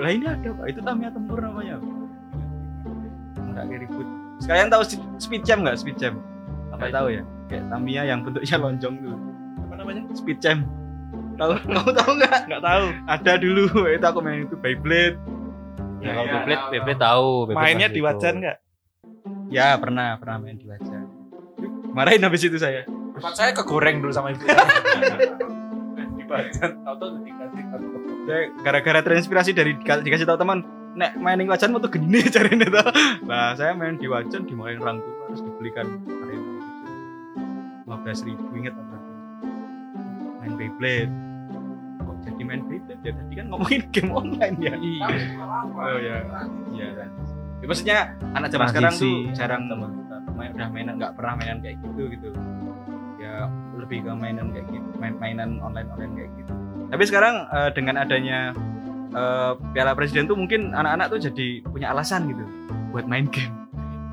Lah 0.03 0.11
ini 0.11 0.27
ada 0.27 0.51
pak, 0.51 0.67
itu 0.67 0.81
Tamiya 0.83 1.11
tempur 1.15 1.39
namanya. 1.39 1.79
Nggak 3.39 3.87
ribut. 3.87 4.09
Sekalian 4.43 4.67
tahu 4.67 4.83
speed 5.23 5.43
champ 5.47 5.63
nggak 5.63 5.79
speed 5.79 5.95
champ? 5.95 6.19
Apa 6.75 6.91
tahu 6.91 7.15
ya? 7.15 7.23
Kayak 7.47 7.71
Tamiya 7.71 8.03
yang 8.11 8.27
bentuknya 8.27 8.57
lonjong 8.59 8.95
tuh. 8.99 9.17
Apa 9.71 9.75
namanya? 9.79 10.03
Speed 10.19 10.39
champ. 10.43 10.67
Tahu? 11.39 11.55
Kamu 11.71 11.91
tahu 11.95 12.11
nggak? 12.19 12.39
Nggak 12.51 12.63
tahu. 12.67 12.85
Ada 13.07 13.33
dulu. 13.39 13.65
Itu 13.95 14.07
aku 14.11 14.19
main 14.19 14.43
itu 14.51 14.57
Beyblade. 14.59 15.17
Ya, 16.03 16.11
Iya, 16.11 16.11
kalau 16.19 16.27
iya, 16.27 16.35
Beyblade, 16.35 16.59
tahu, 16.59 16.71
Beyblade 16.75 16.99
tahu. 16.99 17.31
Beyblade 17.47 17.63
Mainnya 17.63 17.89
di 17.95 18.01
wajan 18.03 18.35
nggak? 18.43 18.59
Ya 19.53 19.67
pernah 19.79 20.19
pernah 20.19 20.37
main 20.43 20.57
di 20.59 20.67
wajah. 20.67 21.05
Marahin 21.95 22.25
habis 22.25 22.43
itu 22.43 22.59
saya. 22.59 22.89
Tempat 22.89 23.33
saya 23.37 23.51
kegoreng 23.53 24.01
dulu 24.01 24.11
sama 24.11 24.33
ibu 24.33 24.41
di 26.17 26.25
badan 26.25 26.81
tau-tau 26.81 27.21
dikasih 27.21 27.65
satu 27.69 27.87
Saya 27.87 27.92
gara-gara 28.63 29.01
terinspirasi 29.03 29.51
dari 29.53 29.75
dika- 29.77 30.03
dikasih 30.03 30.27
tahu 30.27 30.39
teman, 30.39 30.63
nek 30.95 31.19
mainin 31.19 31.51
wajan 31.51 31.75
mau 31.75 31.83
tuh 31.83 31.91
gini 31.91 32.23
cari 32.35 32.55
itu. 32.55 32.83
Nah, 33.27 33.55
saya 33.57 33.75
main 33.75 33.99
di 33.99 34.07
wajan 34.07 34.47
dimarahin 34.47 34.79
orang 34.79 34.99
tua 35.01 35.15
terus 35.29 35.43
dibelikan 35.43 35.87
lima 37.83 37.97
belas 38.01 38.21
ribu 38.23 38.45
inget 38.55 38.75
apa? 38.75 38.97
Main 40.41 40.53
Beyblade. 40.57 41.13
Kok 41.99 42.17
jadi 42.25 42.43
main 42.43 42.63
Beyblade 42.67 43.01
ya? 43.03 43.13
Tadi 43.13 43.35
kan 43.37 43.47
ngomongin 43.51 43.83
game 43.91 44.11
online 44.11 44.57
ya. 44.59 44.75
iya 44.77 45.07
Oh 45.73 45.99
ya, 45.99 46.17
iya. 46.73 46.89
Ya, 47.63 47.67
maksudnya 47.71 47.99
anak 48.35 48.51
zaman 48.51 48.67
sekarang 48.75 48.95
tuh 48.99 49.31
jarang 49.39 49.63
main, 50.35 50.51
udah 50.59 50.69
mainan 50.75 50.95
nggak 50.99 51.15
pernah 51.15 51.39
mainan 51.39 51.63
kayak 51.63 51.79
gitu 51.79 52.11
gitu. 52.11 52.29
Ya 53.23 53.47
lebih 53.79 54.03
ke 54.03 54.11
mainan 54.19 54.51
kayak 54.51 54.67
gitu, 54.67 54.89
main 54.99 55.15
mainan 55.23 55.63
online 55.63 55.87
online 55.95 56.13
kayak 56.19 56.31
gitu. 56.43 56.53
Tapi 56.93 57.03
sekarang 57.03 57.35
eh, 57.49 57.71
dengan 57.73 57.97
adanya 57.97 58.53
eh, 59.11 59.53
Piala 59.73 59.93
Presiden 59.93 60.25
tuh 60.25 60.37
mungkin 60.37 60.71
anak-anak 60.71 61.09
tuh 61.09 61.21
jadi 61.23 61.65
punya 61.65 61.91
alasan 61.91 62.29
gitu 62.29 62.45
buat 62.91 63.05
main 63.05 63.25
game. 63.27 63.53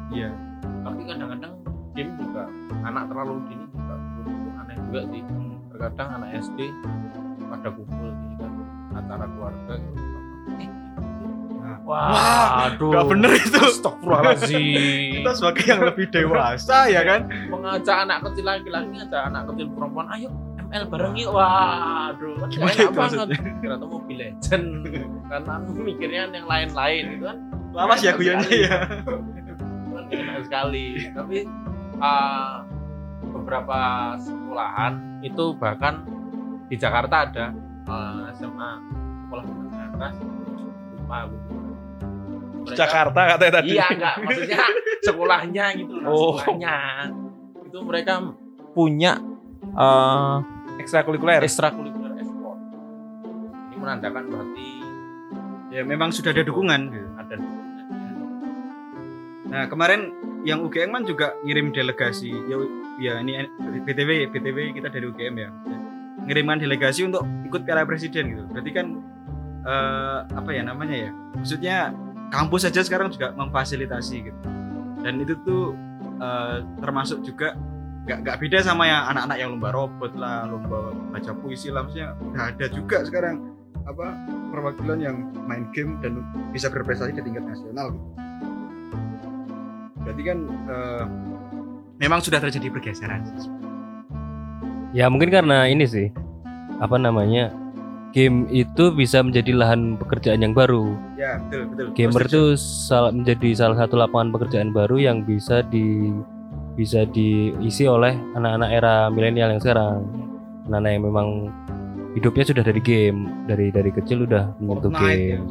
Iya. 0.09 0.31
tapi 0.79 1.05
kadang-kadang 1.05 1.53
game 1.91 2.11
juga 2.17 2.47
anak 2.81 3.03
terlalu 3.05 3.45
dini 3.45 3.65
juga 3.69 3.95
aneh 4.57 4.75
juga 4.81 4.99
sih 5.05 5.21
terkadang 5.69 6.09
anak 6.15 6.29
SD 6.39 6.59
pada 7.45 7.69
kumpul 7.69 8.09
di 8.09 8.33
kan 8.35 8.51
acara 8.95 9.25
keluarga 9.27 9.73
gitu 9.75 10.01
eh, 10.57 10.69
Nah. 11.59 11.77
wah 11.83 12.65
aduh 12.65 12.89
Gak 12.89 13.05
bener 13.05 13.31
itu. 13.35 13.59
Astagfirullahaladzim 13.59 14.63
Kita 15.13 15.31
sebagai 15.35 15.63
yang 15.67 15.81
lebih 15.83 16.05
dewasa 16.09 16.87
ya 16.87 17.01
kan. 17.03 17.29
mengajak 17.45 17.97
anak 18.01 18.17
kecil 18.25 18.45
laki-laki 18.47 18.89
ngajak 18.95 19.21
anak 19.27 19.43
kecil 19.53 19.67
perempuan 19.69 20.07
ayo 20.09 20.29
ML 20.69 20.83
bareng 20.85 21.15
yuk. 21.15 21.31
Wah 21.31 22.09
aduh 22.09 22.33
kan 22.37 22.47
Gimana 22.47 22.71
enak 22.71 22.93
banget. 22.93 23.27
ternyata 23.59 23.85
Mobile 23.85 24.19
Legend 24.21 24.65
karena 25.25 25.51
aku 25.57 25.69
mikirnya 25.75 26.21
yang 26.27 26.45
lain-lain 26.45 27.03
itu 27.11 27.23
kan. 27.25 27.37
Lawas 27.69 27.99
ya 27.99 28.11
guyonnya 28.13 28.49
ya. 28.59 28.77
Kan 29.89 30.05
enak 30.09 30.37
sekali. 30.43 30.85
Tapi 31.09 31.37
uh, 31.97 32.55
beberapa 33.29 33.79
sekolahan 34.17 34.93
itu 35.21 35.53
bahkan 35.53 36.05
di 36.65 36.75
Jakarta 36.75 37.25
ada 37.25 37.45
uh, 37.85 38.29
SMA 38.31 38.71
sekolah 39.25 39.43
menengah 39.43 39.85
atas 39.91 40.15
lupa 40.95 41.17
aku 41.25 41.37
Mereka- 42.59 42.77
Jakarta 42.77 43.19
katanya 43.27 43.53
tadi. 43.55 43.69
iya 43.71 43.85
enggak 43.89 44.15
maksudnya 44.19 44.61
sekolahnya 45.01 45.65
gitu 45.75 45.93
loh 45.95 46.09
Oh. 46.09 46.33
sekolahnya. 46.37 46.77
Itu 47.65 47.77
mereka 47.81 48.13
punya 48.71 49.17
uh, 49.73 50.41
Ekstrakurikuler. 50.79 51.43
ekstrakurikuler 51.43 52.11
esport 52.23 52.59
ini 53.69 53.75
menandakan 53.77 54.23
berarti 54.31 54.69
Ya 55.69 55.85
memang 55.85 56.09
sudah 56.09 56.33
ada 56.33 56.41
dukungan. 56.41 56.89
Gitu. 56.89 57.09
ada 57.13 57.35
Nah 59.49 59.63
kemarin 59.69 60.13
yang 60.41 60.65
UGM 60.65 60.97
kan 60.97 61.03
juga 61.05 61.37
ngirim 61.45 61.69
delegasi. 61.69 62.33
Ya, 62.49 62.57
ya 62.97 63.13
ini 63.21 63.45
BTW 63.85 64.33
BTW 64.33 64.57
kita 64.73 64.89
dari 64.89 65.05
UGM 65.05 65.35
ya. 65.37 65.49
Ngirimkan 66.25 66.61
delegasi 66.61 67.05
untuk 67.05 67.25
ikut 67.45 67.65
Piala 67.65 67.85
Presiden 67.85 68.33
gitu. 68.33 68.43
Berarti 68.49 68.71
kan 68.73 68.97
eh, 69.65 70.19
apa 70.25 70.49
ya 70.53 70.65
namanya 70.65 71.09
ya? 71.09 71.11
Maksudnya 71.37 71.77
kampus 72.33 72.65
saja 72.65 72.81
sekarang 72.81 73.13
juga 73.13 73.33
memfasilitasi 73.37 74.15
gitu. 74.25 74.39
Dan 75.05 75.21
itu 75.21 75.37
tuh 75.45 75.77
eh, 76.17 76.65
termasuk 76.81 77.21
juga 77.21 77.53
nggak 78.09 78.25
nggak 78.25 78.37
beda 78.41 78.57
sama 78.65 78.89
yang 78.89 79.05
anak-anak 79.13 79.37
yang 79.37 79.49
lomba 79.53 79.69
robot 79.69 80.17
lah 80.17 80.49
lomba 80.49 80.97
baca 81.13 81.31
puisi 81.37 81.69
lah 81.69 81.85
maksudnya 81.85 82.17
udah 82.17 82.43
ada 82.49 82.65
juga 82.73 83.05
sekarang 83.05 83.53
apa 83.85 84.17
perwakilan 84.49 84.97
yang 84.97 85.17
main 85.45 85.69
game 85.77 86.01
dan 86.01 86.25
bisa 86.49 86.73
berprestasi 86.73 87.13
di 87.13 87.21
tingkat 87.21 87.45
nasional 87.45 87.93
gitu. 87.93 88.09
Berarti 90.01 90.21
kan 90.25 90.37
eh, 90.49 91.03
memang 92.01 92.19
sudah 92.25 92.41
terjadi 92.41 92.73
pergeseran. 92.73 93.21
Ya 94.89 95.05
mungkin 95.05 95.29
karena 95.29 95.69
ini 95.69 95.85
sih 95.85 96.09
apa 96.81 96.97
namanya 96.97 97.53
game 98.09 98.49
itu 98.49 98.89
bisa 98.89 99.21
menjadi 99.21 99.53
lahan 99.53 100.01
pekerjaan 100.01 100.41
yang 100.41 100.57
baru. 100.57 100.97
ya 101.13 101.37
betul 101.45 101.69
betul. 101.69 101.85
Gamer 101.93 102.25
itu 102.25 102.43
menjadi 103.13 103.49
salah 103.53 103.77
satu 103.85 104.01
lapangan 104.01 104.33
pekerjaan 104.33 104.73
baru 104.73 104.97
yang 104.97 105.21
bisa 105.21 105.61
di 105.61 106.09
bisa 106.79 107.03
diisi 107.03 107.83
oleh 107.83 108.15
anak-anak 108.39 108.69
era 108.71 108.95
milenial 109.11 109.51
yang 109.51 109.59
sekarang. 109.59 110.07
Anak-anak 110.71 110.91
yang 110.95 111.03
memang 111.03 111.27
hidupnya 112.15 112.43
sudah 112.47 112.63
dari 112.63 112.79
game, 112.79 113.27
dari 113.51 113.67
dari 113.67 113.91
kecil 113.91 114.23
udah 114.23 114.55
menyentuh 114.63 114.87
ya 114.95 115.03
game. 115.35 115.45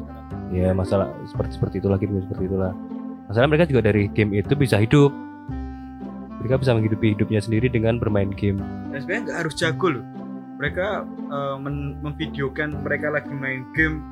Ya 0.49 0.73
masalah 0.73 1.13
seperti 1.29 1.61
seperti 1.61 1.75
itulah 1.85 2.01
game 2.01 2.17
seperti 2.25 2.49
itulah. 2.49 2.73
Masalah 3.29 3.45
mereka 3.53 3.69
juga 3.69 3.93
dari 3.93 4.09
game 4.09 4.33
itu 4.41 4.57
bisa 4.57 4.81
hidup. 4.81 5.13
Mereka 6.41 6.65
bisa 6.65 6.73
menghidupi 6.73 7.13
hidupnya 7.13 7.45
sendiri 7.45 7.69
dengan 7.69 8.01
bermain 8.01 8.33
game. 8.33 8.57
dan 8.89 9.05
sebenarnya 9.05 9.23
nggak 9.29 9.39
harus 9.45 9.55
jago 9.59 9.87
loh 9.93 10.05
mereka 10.59 11.07
men- 11.63 11.99
memvideokan 12.03 12.83
mereka 12.83 13.11
lagi 13.15 13.31
main 13.31 13.63
game 13.75 14.03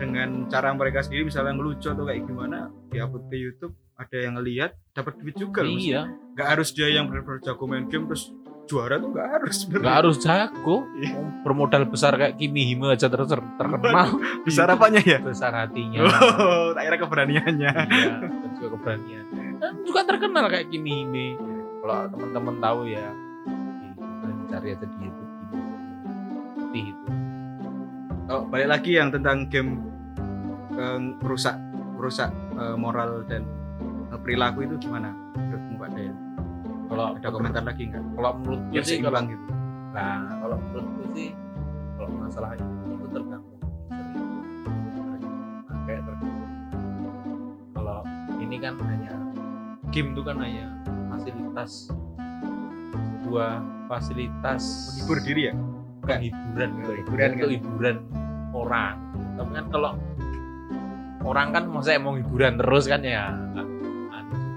dengan 0.00 0.48
cara 0.48 0.72
mereka 0.72 1.04
sendiri 1.04 1.28
misalnya 1.28 1.52
ngelucu 1.52 1.92
atau 1.92 2.04
kayak 2.08 2.24
gimana 2.24 2.72
diupload 2.88 3.24
ke 3.28 3.36
YouTube 3.36 3.74
ada 4.00 4.16
yang 4.16 4.40
ngelihat 4.40 4.72
dapat 4.96 5.12
duit 5.20 5.36
juga 5.36 5.60
loh 5.60 5.76
iya. 5.76 6.08
nggak 6.32 6.48
harus 6.56 6.72
dia 6.72 6.88
yang 6.88 7.12
benar-benar 7.12 7.44
jago 7.44 7.64
main 7.68 7.84
game 7.84 8.08
terus 8.08 8.32
juara 8.64 8.96
tuh 9.02 9.10
nggak 9.12 9.28
harus 9.34 9.56
nggak 9.66 9.96
harus 9.98 10.16
jago. 10.22 10.86
Iya. 10.96 11.18
bermodal 11.42 11.84
besar 11.90 12.14
kayak 12.14 12.38
Kimi 12.38 12.70
Hime 12.70 12.94
aja 12.94 13.10
terus 13.10 13.26
ter- 13.26 13.52
terkenal. 13.58 14.14
Besar 14.46 14.70
apanya 14.70 15.02
ya? 15.02 15.18
Besar 15.18 15.50
hatinya. 15.52 16.06
Oh 16.06 16.70
tak 16.72 16.86
kira 16.86 16.96
keberaniannya. 17.02 17.72
Iya 17.90 18.14
dan 18.22 18.50
juga 18.54 18.68
keberanian 18.78 19.24
dan 19.58 19.74
juga 19.82 20.00
terkenal 20.06 20.44
kayak 20.48 20.66
Kimi 20.70 21.02
Hime. 21.02 21.26
Kalau 21.82 21.98
teman-teman 22.14 22.56
tahu 22.62 22.80
ya 22.86 23.08
cari 24.50 24.68
aja 24.74 24.86
di 24.86 24.96
YouTube. 25.02 25.30
Putih 26.54 26.84
itu. 26.94 27.10
Oh, 28.30 28.42
balik 28.46 28.68
lagi 28.70 28.94
yang 28.94 29.10
tentang 29.10 29.50
game 29.50 29.82
eh, 30.78 30.98
merusak 31.18 31.58
merusak 31.98 32.30
eh, 32.54 32.76
moral 32.78 33.26
dan 33.26 33.42
perilaku 34.18 34.58
itu 34.66 34.74
gimana 34.82 35.14
menurutmu 35.38 35.74
Pak 35.78 35.90
kalau 36.90 37.04
ada 37.14 37.28
komentar 37.30 37.62
lagi 37.62 37.82
nggak 37.86 38.04
kalau 38.18 38.30
menurut 38.42 38.60
biar 38.74 38.82
sih 38.82 38.98
kalau 38.98 39.22
gitu 39.22 39.46
Nah, 39.90 40.38
kalau 40.38 40.56
menurutku 40.70 41.02
sih 41.18 41.34
kalau 41.98 42.10
masalah 42.14 42.54
itu, 42.54 42.64
itu 42.94 43.06
tergantung 43.10 43.58
pakai 45.66 45.96
tergantung. 46.06 46.50
Kalau 47.74 47.98
ini 48.38 48.56
kan 48.62 48.74
hanya 48.86 49.14
game 49.90 50.14
itu 50.14 50.22
kan 50.22 50.36
hanya 50.38 50.66
fasilitas 51.10 51.90
sebuah 52.94 53.52
fasilitas 53.90 54.62
menghibur 54.94 55.18
diri 55.26 55.42
ya 55.50 55.54
bukan 56.00 56.18
hiburan 56.22 56.68
gitu. 56.70 56.92
hiburan 57.02 57.28
itu 57.34 57.42
kan? 57.42 57.50
hiburan 57.50 57.96
orang. 58.54 58.94
Tapi 59.34 59.50
kan 59.50 59.66
kalau 59.74 59.92
orang 61.26 61.48
kan 61.50 61.64
masa 61.66 61.98
mau 61.98 62.14
hiburan 62.14 62.54
terus 62.62 62.86
kan 62.86 63.02
ya 63.02 63.34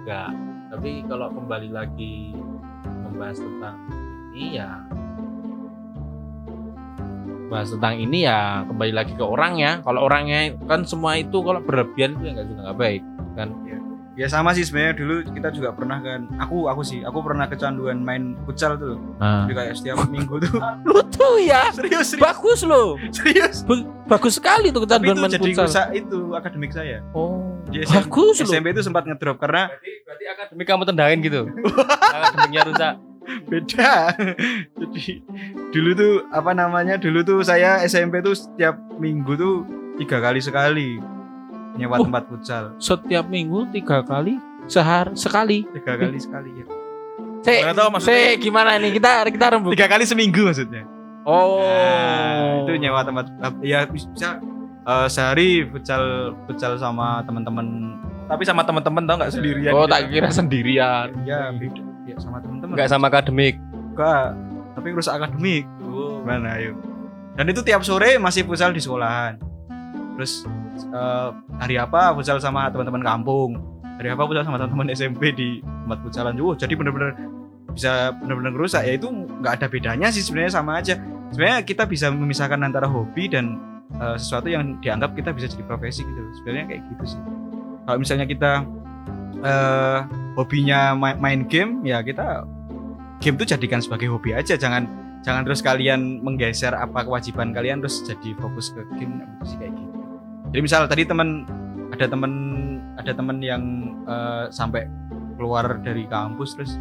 juga. 0.03 0.35
Tapi 0.67 1.07
kalau 1.07 1.31
kembali 1.31 1.71
lagi 1.71 2.35
membahas 3.07 3.39
tentang 3.39 3.79
ini 4.35 4.59
ya 4.59 4.83
bahas 7.47 7.69
tentang 7.69 8.01
ini 8.01 8.27
ya 8.27 8.67
kembali 8.67 8.91
lagi 8.91 9.15
ke 9.15 9.23
orangnya. 9.23 9.79
Kalau 9.87 10.03
orangnya 10.03 10.51
kan 10.67 10.83
semua 10.83 11.15
itu 11.15 11.39
kalau 11.39 11.63
berlebihan 11.63 12.19
itu 12.19 12.23
ya 12.27 12.31
nggak 12.35 12.47
juga 12.51 12.61
nggak 12.67 12.79
baik 12.83 13.03
kan 13.39 13.49
ya 14.13 14.27
sama 14.29 14.53
sih 14.53 14.63
sebenarnya. 14.65 14.93
Dulu 14.97 15.15
kita 15.33 15.49
juga 15.53 15.69
pernah 15.73 15.97
kan. 15.99 16.29
Aku 16.41 16.69
aku 16.69 16.81
sih. 16.85 17.01
Aku 17.05 17.19
pernah 17.21 17.45
kecanduan 17.49 18.01
main 18.01 18.37
futsal 18.45 18.77
tuh 18.77 18.97
nah. 19.17 19.45
jadi 19.45 19.53
kayak 19.53 19.73
setiap 19.77 19.97
minggu 20.09 20.35
tuh. 20.41 20.57
Lu 20.89 21.01
tuh 21.09 21.41
ya. 21.41 21.69
Serius 21.73 22.13
serius. 22.13 22.23
Bagus 22.23 22.59
lo 22.65 22.97
serius. 23.09 23.65
Bagus 24.05 24.37
sekali 24.37 24.69
tuh 24.69 24.85
kecanduan 24.85 25.15
itu 25.15 25.21
main 25.21 25.33
jadi 25.33 25.51
futsal. 25.53 25.85
itu 25.93 26.19
akademik 26.37 26.71
saya. 26.73 27.01
Oh 27.11 27.41
Di 27.69 27.83
SM 27.85 28.05
bagus 28.05 28.35
lo 28.41 28.45
SMP 28.49 28.67
itu 28.73 28.81
sempat 28.85 29.03
ngedrop 29.07 29.37
karena 29.41 29.69
Berarti 29.73 29.91
berarti 30.05 30.25
akademik 30.29 30.65
kamu 30.69 30.83
tendangin 30.85 31.19
gitu. 31.25 31.41
Akademiknya 32.15 32.63
rusak. 32.69 32.95
beda. 33.47 34.11
Jadi 34.83 35.23
dulu 35.71 35.89
tuh 35.95 36.13
apa 36.27 36.51
namanya 36.51 36.99
dulu 36.99 37.23
tuh 37.23 37.39
saya 37.39 37.79
SMP 37.87 38.19
tuh 38.19 38.35
setiap 38.35 38.75
minggu 38.99 39.39
tuh 39.39 39.63
tiga 39.95 40.19
kali 40.19 40.43
sekali 40.43 40.99
nyewa 41.75 41.95
Oh. 41.95 42.03
tempat 42.03 42.23
futsal 42.25 42.63
setiap 42.77 43.25
minggu 43.25 43.69
tiga 43.69 44.01
kali 44.01 44.37
sehar 44.65 45.11
sekali 45.13 45.65
tiga 45.71 45.93
kali 45.95 46.17
sekali 46.17 46.51
ya 46.55 46.65
Nggak 47.43 47.75
tahu 47.75 47.89
maksudnya. 47.91 48.15
sek, 48.29 48.39
gimana 48.39 48.69
nih 48.77 48.91
kita 48.93 49.11
kita 49.27 49.45
rembuk 49.51 49.71
tiga 49.73 49.87
kali 49.87 50.03
seminggu 50.03 50.41
maksudnya 50.43 50.83
oh 51.21 51.59
Nah, 51.59 52.63
itu 52.63 52.71
nyewa 52.77 53.01
tempat 53.01 53.25
ya 53.59 53.83
bisa 53.83 54.39
eh, 54.81 55.07
sehari 55.07 55.65
futsal 55.65 56.03
futsal 56.43 56.75
sama 56.75 57.19
teman-teman 57.23 57.97
Tapi 58.23 58.43
sama 58.43 58.63
teman-teman 58.63 59.03
tau 59.03 59.15
nggak 59.17 59.33
sendirian. 59.33 59.71
oh 59.71 59.83
gitu. 59.83 59.91
tak 59.91 60.01
kira 60.07 60.29
sendirian 60.29 61.07
ya 61.23 61.51
beda 61.51 61.81
ya 62.03 62.15
sama 62.17 62.39
teman-teman 62.39 62.71
Enggak 62.71 62.87
sama 62.87 63.05
akademik. 63.05 63.59
Enggak, 63.91 64.27
tapi 64.73 64.87
rusak 64.89 65.13
akademik 65.13 65.67
Gimana 65.83 66.55
ayo? 66.55 66.73
Dan 67.33 67.45
itu 67.45 67.59
tiap 67.61 67.81
sore 67.81 68.15
masih 68.15 68.43
futsal 68.43 68.69
di 68.69 68.79
sekolahan. 68.79 69.35
Terus 70.15 70.47
eh, 70.77 71.29
hari 71.59 71.75
apa 71.77 72.13
futsal 72.17 72.37
sama 72.41 72.69
teman-teman 72.69 73.03
kampung. 73.03 73.59
Hari 74.01 74.09
apa 74.13 74.23
futsal 74.25 74.43
sama 74.45 74.57
teman-teman 74.57 74.89
SMP 74.93 75.31
di 75.33 75.61
tempat 75.61 75.99
futsalan. 76.01 76.33
Oh, 76.41 76.57
jadi 76.57 76.73
benar-benar 76.73 77.13
bisa 77.73 78.13
benar-benar 78.21 78.53
rusak 78.53 78.85
ya 78.85 78.93
itu 78.93 79.09
nggak 79.09 79.53
ada 79.61 79.67
bedanya 79.69 80.07
sih 80.13 80.21
sebenarnya 80.21 80.53
sama 80.53 80.81
aja. 80.81 80.97
Sebenarnya 81.33 81.65
kita 81.65 81.83
bisa 81.89 82.13
memisahkan 82.13 82.61
antara 82.61 82.85
hobi 82.85 83.29
dan 83.29 83.57
eh, 83.97 84.17
sesuatu 84.17 84.49
yang 84.49 84.77
dianggap 84.81 85.13
kita 85.13 85.29
bisa 85.33 85.49
jadi 85.49 85.63
profesi 85.65 86.01
gitu. 86.05 86.21
Sebenarnya 86.41 86.65
kayak 86.69 86.81
gitu 86.93 87.17
sih. 87.17 87.21
Kalau 87.83 87.97
misalnya 87.99 88.25
kita 88.29 88.51
eh 89.43 89.99
hobinya 90.39 90.95
ma- 90.97 91.19
main 91.19 91.45
game 91.45 91.83
ya 91.85 92.01
kita 92.01 92.47
game 93.19 93.35
tuh 93.35 93.47
jadikan 93.47 93.83
sebagai 93.83 94.09
hobi 94.09 94.33
aja 94.33 94.55
jangan 94.55 94.87
jangan 95.23 95.47
terus 95.47 95.63
kalian 95.63 96.19
menggeser 96.19 96.75
apa 96.75 97.05
kewajiban 97.07 97.55
kalian 97.55 97.79
terus 97.79 98.03
jadi 98.03 98.35
fokus 98.39 98.75
ke 98.75 98.81
game 98.99 99.23
itu 99.23 99.55
sih 99.55 99.57
kayak 99.59 99.73
gitu 99.75 99.92
jadi 100.53 100.61
misal 100.61 100.85
tadi 100.85 101.03
teman 101.03 101.49
ada 101.89 102.05
teman 102.05 102.31
ada 102.95 103.11
teman 103.11 103.37
yang 103.39 103.63
eh, 104.05 104.45
sampai 104.47 104.85
keluar 105.33 105.81
dari 105.81 106.05
kampus 106.05 106.53
terus 106.53 106.71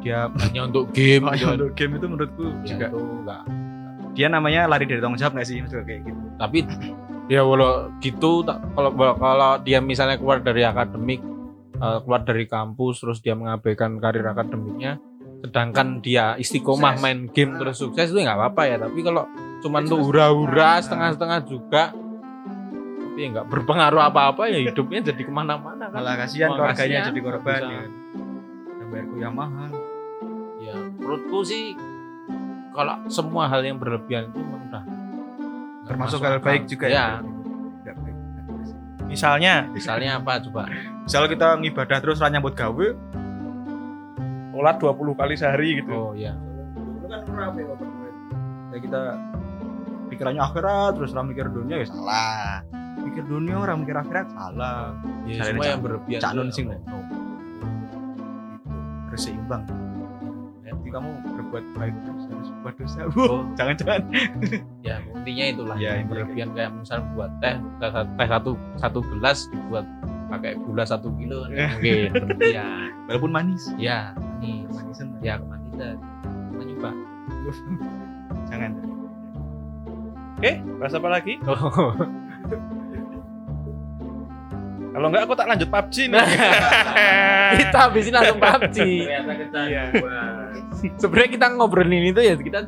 dia 0.00 0.32
hanya 0.40 0.64
untuk 0.64 0.88
game. 0.90 1.28
Hanya 1.28 1.52
untuk 1.54 1.76
game 1.76 1.92
itu 1.94 2.06
menurutku 2.06 2.44
Ya, 2.64 2.64
juga 2.66 2.86
itu 2.88 3.00
enggak. 3.20 3.42
dia 4.10 4.26
namanya 4.26 4.64
lari 4.66 4.84
dari 4.84 4.98
tanggung 4.98 5.20
jawab 5.20 5.36
nggak 5.36 5.44
sih? 5.44 5.60
Maksudnya 5.60 5.84
kayak 5.84 6.02
gitu. 6.02 6.20
Tapi 6.34 6.58
ya 7.28 7.40
walau 7.44 7.92
gitu 8.00 8.42
kalau 8.42 8.90
kalau 9.14 9.52
dia 9.60 9.78
misalnya 9.78 10.16
keluar 10.16 10.40
dari 10.40 10.64
akademik 10.64 11.20
eh, 11.76 11.98
keluar 12.00 12.20
dari 12.22 12.44
kampus 12.44 12.94
terus 12.98 13.20
dia 13.20 13.32
mengabaikan 13.32 13.96
karir 13.96 14.24
akademiknya 14.24 14.96
sedangkan 15.40 16.00
dia 16.00 16.36
istiqomah 16.36 16.96
Sukses. 16.96 17.02
main 17.02 17.18
game 17.30 17.52
terus 17.56 17.76
sukses 17.78 18.08
itu 18.08 18.18
nggak 18.18 18.36
apa-apa 18.36 18.62
ya. 18.66 18.76
Tapi 18.78 18.98
kalau 19.00 19.24
cuman 19.60 19.80
Ya, 19.80 19.86
untuk 19.86 19.98
jelas. 19.98 20.08
hura-hura 20.08 20.70
setengah-setengah 20.80 21.40
juga 21.44 21.82
tapi 23.20 23.28
ya 23.28 23.36
nggak 23.36 23.48
berpengaruh 23.52 24.00
apa-apa 24.00 24.48
ya 24.48 24.64
hidupnya 24.64 25.12
jadi 25.12 25.22
ke 25.28 25.28
mana-mana 25.28 25.92
kan. 25.92 26.00
Malah 26.00 26.24
kasihan 26.24 26.56
keluarganya 26.56 27.12
jadi 27.12 27.20
korban 27.20 27.60
ya. 27.68 27.82
Bayarku 28.88 29.16
yang 29.20 29.36
mahal. 29.36 29.70
Ya 30.56 30.72
menurutku 30.72 31.44
sih 31.44 31.76
kalau 32.72 32.96
semua 33.12 33.44
hal 33.52 33.60
yang 33.60 33.76
berlebihan 33.76 34.32
itu 34.32 34.40
memang 34.40 34.72
udah 34.72 34.84
termasuk 35.84 36.16
masuk 36.16 36.32
hal 36.32 36.40
baik 36.40 36.64
juga 36.64 36.88
ya. 36.88 37.20
Ya. 37.84 37.92
Misalnya? 39.04 39.68
Misalnya 39.68 40.16
apa 40.16 40.40
coba? 40.40 40.64
Misal 41.04 41.28
kita 41.28 41.60
ngibadah 41.60 42.00
terus 42.00 42.24
ra 42.24 42.32
nyambut 42.32 42.56
gawe 42.56 42.88
sholat 44.56 44.76
20 44.76 45.20
kali 45.20 45.34
sehari 45.40 45.80
gitu. 45.80 45.88
oh 45.88 46.12
ya 46.12 46.36
itu 47.00 47.06
kan 47.08 47.24
rame 47.32 47.64
kayak 48.68 48.82
kita 48.84 49.00
pikirannya 50.12 50.42
akhirat 50.44 51.00
terus 51.00 51.16
orang 51.16 51.32
mikir 51.32 51.48
dunia 51.48 51.80
ya 51.80 51.88
salah 51.88 52.60
mikir 53.04 53.24
dunia 53.26 53.56
orang 53.58 53.82
mikir 53.84 53.96
akhirat 53.96 54.26
salah. 54.32 54.94
Ya, 55.24 55.40
Caranya 55.40 55.52
semua 55.52 55.66
yang 55.66 55.82
berlebihan 55.82 56.20
cak 56.20 56.32
nun 56.36 56.48
ya 56.48 56.52
sing 56.52 56.66
Allah. 56.68 56.80
gitu. 56.80 56.96
Harus 59.10 59.22
seimbang 59.26 59.64
jadi 60.90 60.98
kamu 60.98 61.10
berbuat 61.22 61.64
baik 61.78 61.94
terus 62.02 62.24
harus 62.26 62.48
berbuat 62.50 62.74
dosa. 62.82 63.00
Wow 63.14 63.36
jangan-jangan. 63.54 64.02
Ya 64.86 64.94
intinya 65.14 65.44
itulah. 65.46 65.76
Ya, 65.78 65.94
yang 65.94 65.94
intinya 66.02 66.10
berlebihan 66.10 66.48
kayak 66.58 66.70
misalnya 66.74 67.06
buat 67.14 67.30
teh 67.38 67.54
teh, 67.78 68.26
satu 68.26 68.50
satu 68.74 68.98
gelas 69.14 69.38
dibuat 69.54 69.86
pakai 70.26 70.58
gula 70.58 70.82
satu 70.82 71.14
kilo 71.14 71.46
mungkin 71.46 72.10
berlebihan. 72.10 72.90
Walaupun 73.06 73.30
manis. 73.30 73.62
Ya 73.78 74.18
manis. 74.18 74.66
Manisan 74.74 75.14
ya. 75.22 75.38
Kemanisan. 75.38 75.96
Kita 76.50 76.62
nyoba. 76.66 76.90
Jangan. 78.50 78.72
Oke, 80.40 80.52
bahas 80.80 80.94
apa 80.98 81.08
lagi? 81.12 81.34
oh. 81.46 81.94
Kalau 84.90 85.06
enggak 85.06 85.22
aku 85.22 85.34
tak 85.34 85.46
lanjut 85.46 85.68
PUBG 85.70 85.96
nih. 86.10 86.18
kita 87.62 87.78
habisin 87.78 88.12
langsung 88.12 88.38
PUBG 88.38 88.76
Iya. 89.70 89.82
sebenarnya 90.96 91.30
kita 91.30 91.46
ngobrolin 91.52 92.04
itu 92.06 92.20
ya 92.20 92.34
kita 92.34 92.66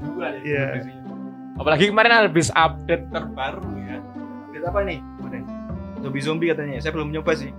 dua 0.00 0.28
ya 0.40 0.76
diskusinya. 0.76 1.12
apalagi 1.56 1.84
kemarin 1.88 2.12
habis 2.24 2.48
update 2.50 3.04
terbaru 3.08 3.60
ya. 3.76 3.96
Update 4.46 4.64
apa 4.64 4.80
nih? 4.82 4.98
Kemarin 5.00 5.42
zombie 6.00 6.22
zombie 6.22 6.48
katanya. 6.48 6.80
Saya 6.80 6.92
belum 6.92 7.08
nyoba 7.10 7.32
sih. 7.34 7.52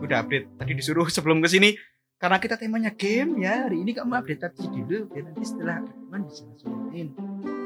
Udah 0.00 0.20
update. 0.20 0.46
Tadi 0.56 0.72
disuruh 0.74 1.08
sebelum 1.14 1.40
ke 1.40 1.48
sini 1.48 1.70
karena 2.20 2.36
kita 2.36 2.60
temanya 2.60 2.92
game 2.92 3.40
ya 3.40 3.64
hari 3.64 3.80
ini 3.80 3.96
kamu 3.96 4.12
update 4.12 4.40
tadi 4.42 4.68
dulu 4.68 5.08
biar 5.08 5.24
nanti 5.24 5.40
setelah 5.40 5.80
rekaman 5.80 6.20
bisa 6.22 6.42
langsung 6.44 6.72
main. 6.86 7.08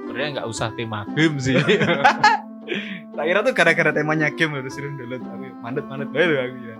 Sebenarnya 0.06 0.28
nggak 0.38 0.46
usah 0.46 0.68
tema 0.72 1.02
game 1.10 1.36
sih 1.36 1.58
tak 3.14 3.24
kira 3.30 3.40
tuh 3.46 3.54
gara-gara 3.54 3.90
temanya 3.94 4.28
game 4.34 4.58
harus 4.58 4.74
suruh 4.74 4.90
download 4.94 5.22
tapi 5.22 5.46
mandet 5.62 5.84
mandet 5.86 6.10
baru 6.10 6.34
aku 6.42 6.58
ya 6.66 6.76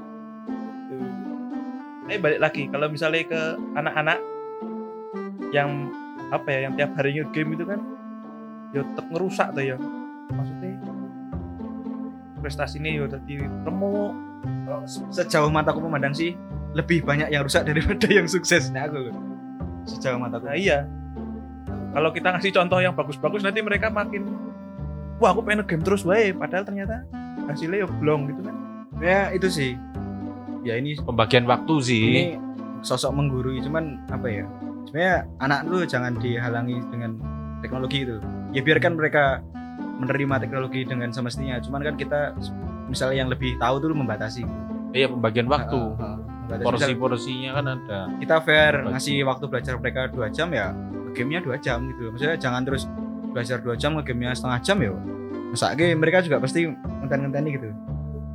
Eh 2.05 2.21
balik 2.21 2.41
lagi 2.41 2.69
kalau 2.69 2.93
misalnya 2.93 3.25
ke 3.25 3.41
anak-anak 3.81 4.21
yang 5.57 5.89
apa 6.29 6.49
ya 6.53 6.69
yang 6.69 6.73
tiap 6.77 6.93
hari 7.01 7.17
game 7.33 7.57
itu 7.57 7.65
kan 7.65 7.81
ya 8.77 8.85
tetap 8.85 9.07
ngerusak 9.09 9.49
tuh 9.57 9.65
ya. 9.65 9.77
Maksudnya 10.29 10.77
prestasi 12.45 12.77
ini 12.77 13.01
ya 13.01 13.09
jadi 13.09 13.49
remuk. 13.65 14.13
sejauh 15.09 15.49
mataku 15.49 15.81
memandang 15.81 16.13
sih 16.13 16.37
lebih 16.77 17.09
banyak 17.09 17.33
yang 17.33 17.47
rusak 17.47 17.65
daripada 17.69 18.05
yang 18.11 18.29
sukses 18.29 18.69
nah 18.69 18.85
aku 18.85 19.09
sejauh 19.89 20.21
mataku. 20.21 20.45
Nah 20.45 20.59
iya. 20.61 20.85
Kalau 21.95 22.11
kita 22.13 22.37
ngasih 22.37 22.53
contoh 22.53 22.83
yang 22.85 22.93
bagus-bagus 22.93 23.41
nanti 23.47 23.65
mereka 23.65 23.89
makin 23.89 24.29
wah 25.19 25.31
aku 25.31 25.41
pengen 25.43 25.65
game 25.65 25.83
terus 25.83 26.03
wae 26.03 26.31
padahal 26.31 26.63
ternyata 26.63 27.05
hasilnya 27.47 27.85
ya 27.85 27.89
belum 27.89 28.31
gitu 28.31 28.41
kan. 28.43 28.55
Ya 28.99 29.21
itu 29.31 29.49
sih. 29.49 29.73
Ya 30.65 30.77
ini 30.77 30.97
Pembagian 30.97 31.45
waktu 31.45 31.75
sih. 31.81 32.03
ini 32.05 32.25
sosok 32.81 33.13
menggurui 33.13 33.61
cuman 33.61 34.01
apa 34.09 34.27
ya? 34.27 34.45
Sebenarnya 34.87 35.17
anak 35.39 35.61
lu 35.67 35.85
jangan 35.85 36.17
dihalangi 36.17 36.81
dengan 36.89 37.17
teknologi 37.61 38.05
itu. 38.05 38.17
Ya 38.53 38.61
biarkan 38.61 38.95
mereka 38.95 39.45
menerima 40.01 40.41
teknologi 40.41 40.85
dengan 40.85 41.11
semestinya. 41.11 41.61
Cuman 41.61 41.83
kan 41.83 41.95
kita 41.95 42.33
misalnya 42.89 43.17
yang 43.19 43.31
lebih 43.31 43.57
tahu 43.57 43.77
tuh 43.79 43.93
membatasi. 43.93 44.43
Iya 44.93 45.11
pembagian 45.11 45.47
waktu. 45.47 45.77
Membatasi. 45.77 46.33
Misal 46.45 46.61
Porsi-porsinya 46.61 47.51
kan 47.57 47.65
ada. 47.67 48.01
kita 48.21 48.37
fair 48.45 48.73
Bagi. 48.77 48.93
ngasih 48.93 49.17
waktu 49.25 49.45
belajar 49.49 49.75
mereka 49.81 50.13
dua 50.13 50.29
jam 50.29 50.53
ya 50.53 50.77
gamenya 51.17 51.41
dua 51.41 51.57
jam 51.57 51.89
gitu 51.89 52.13
maksudnya 52.13 52.37
jangan 52.37 52.61
terus 52.69 52.85
belajar 53.35 53.59
dua 53.59 53.75
jam 53.75 53.99
gamenya 53.99 54.39
setengah 54.39 54.59
jam 54.63 54.79
ya 54.79 54.95
masa 55.55 55.71
mereka 55.75 56.19
juga 56.23 56.43
pasti 56.43 56.67
ngenten-ngenteni 56.67 57.49
gitu. 57.55 57.71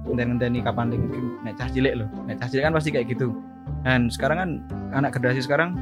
Ngenten-ngenteni 0.08 0.60
kapan 0.64 0.88
lagi 0.96 1.08
game 1.12 1.30
nek 1.44 1.54
cah 1.60 1.68
cilik 1.68 1.94
loh. 2.00 2.08
Nek 2.28 2.40
cah 2.40 2.48
cilik 2.48 2.64
kan 2.64 2.74
pasti 2.76 2.90
kayak 2.96 3.08
gitu. 3.12 3.36
Dan 3.84 4.08
sekarang 4.08 4.38
kan 4.40 4.50
anak 4.96 5.12
generasi 5.16 5.44
sekarang 5.44 5.76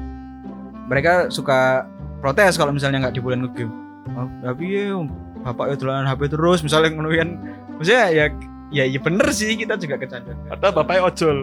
mereka 0.90 1.30
suka 1.30 1.86
protes 2.22 2.58
kalau 2.58 2.74
misalnya 2.74 3.06
nggak 3.06 3.16
dibolehin 3.22 3.46
ngegame. 3.46 3.74
Oh, 4.18 4.30
tapi 4.42 4.66
ya 4.72 4.98
bapak 5.46 5.66
ya 5.70 5.76
dolanan 5.78 6.10
HP 6.10 6.32
terus 6.32 6.60
misalnya 6.64 6.90
ngonoan 6.96 7.30
maksudnya 7.76 8.08
ya 8.10 8.26
ya 8.72 8.84
ya 8.88 9.00
bener 9.00 9.28
sih 9.36 9.52
kita 9.56 9.76
juga 9.80 10.00
kecanda 10.00 10.34
Padahal 10.50 10.74
bapaknya 10.74 11.02
ojol. 11.12 11.38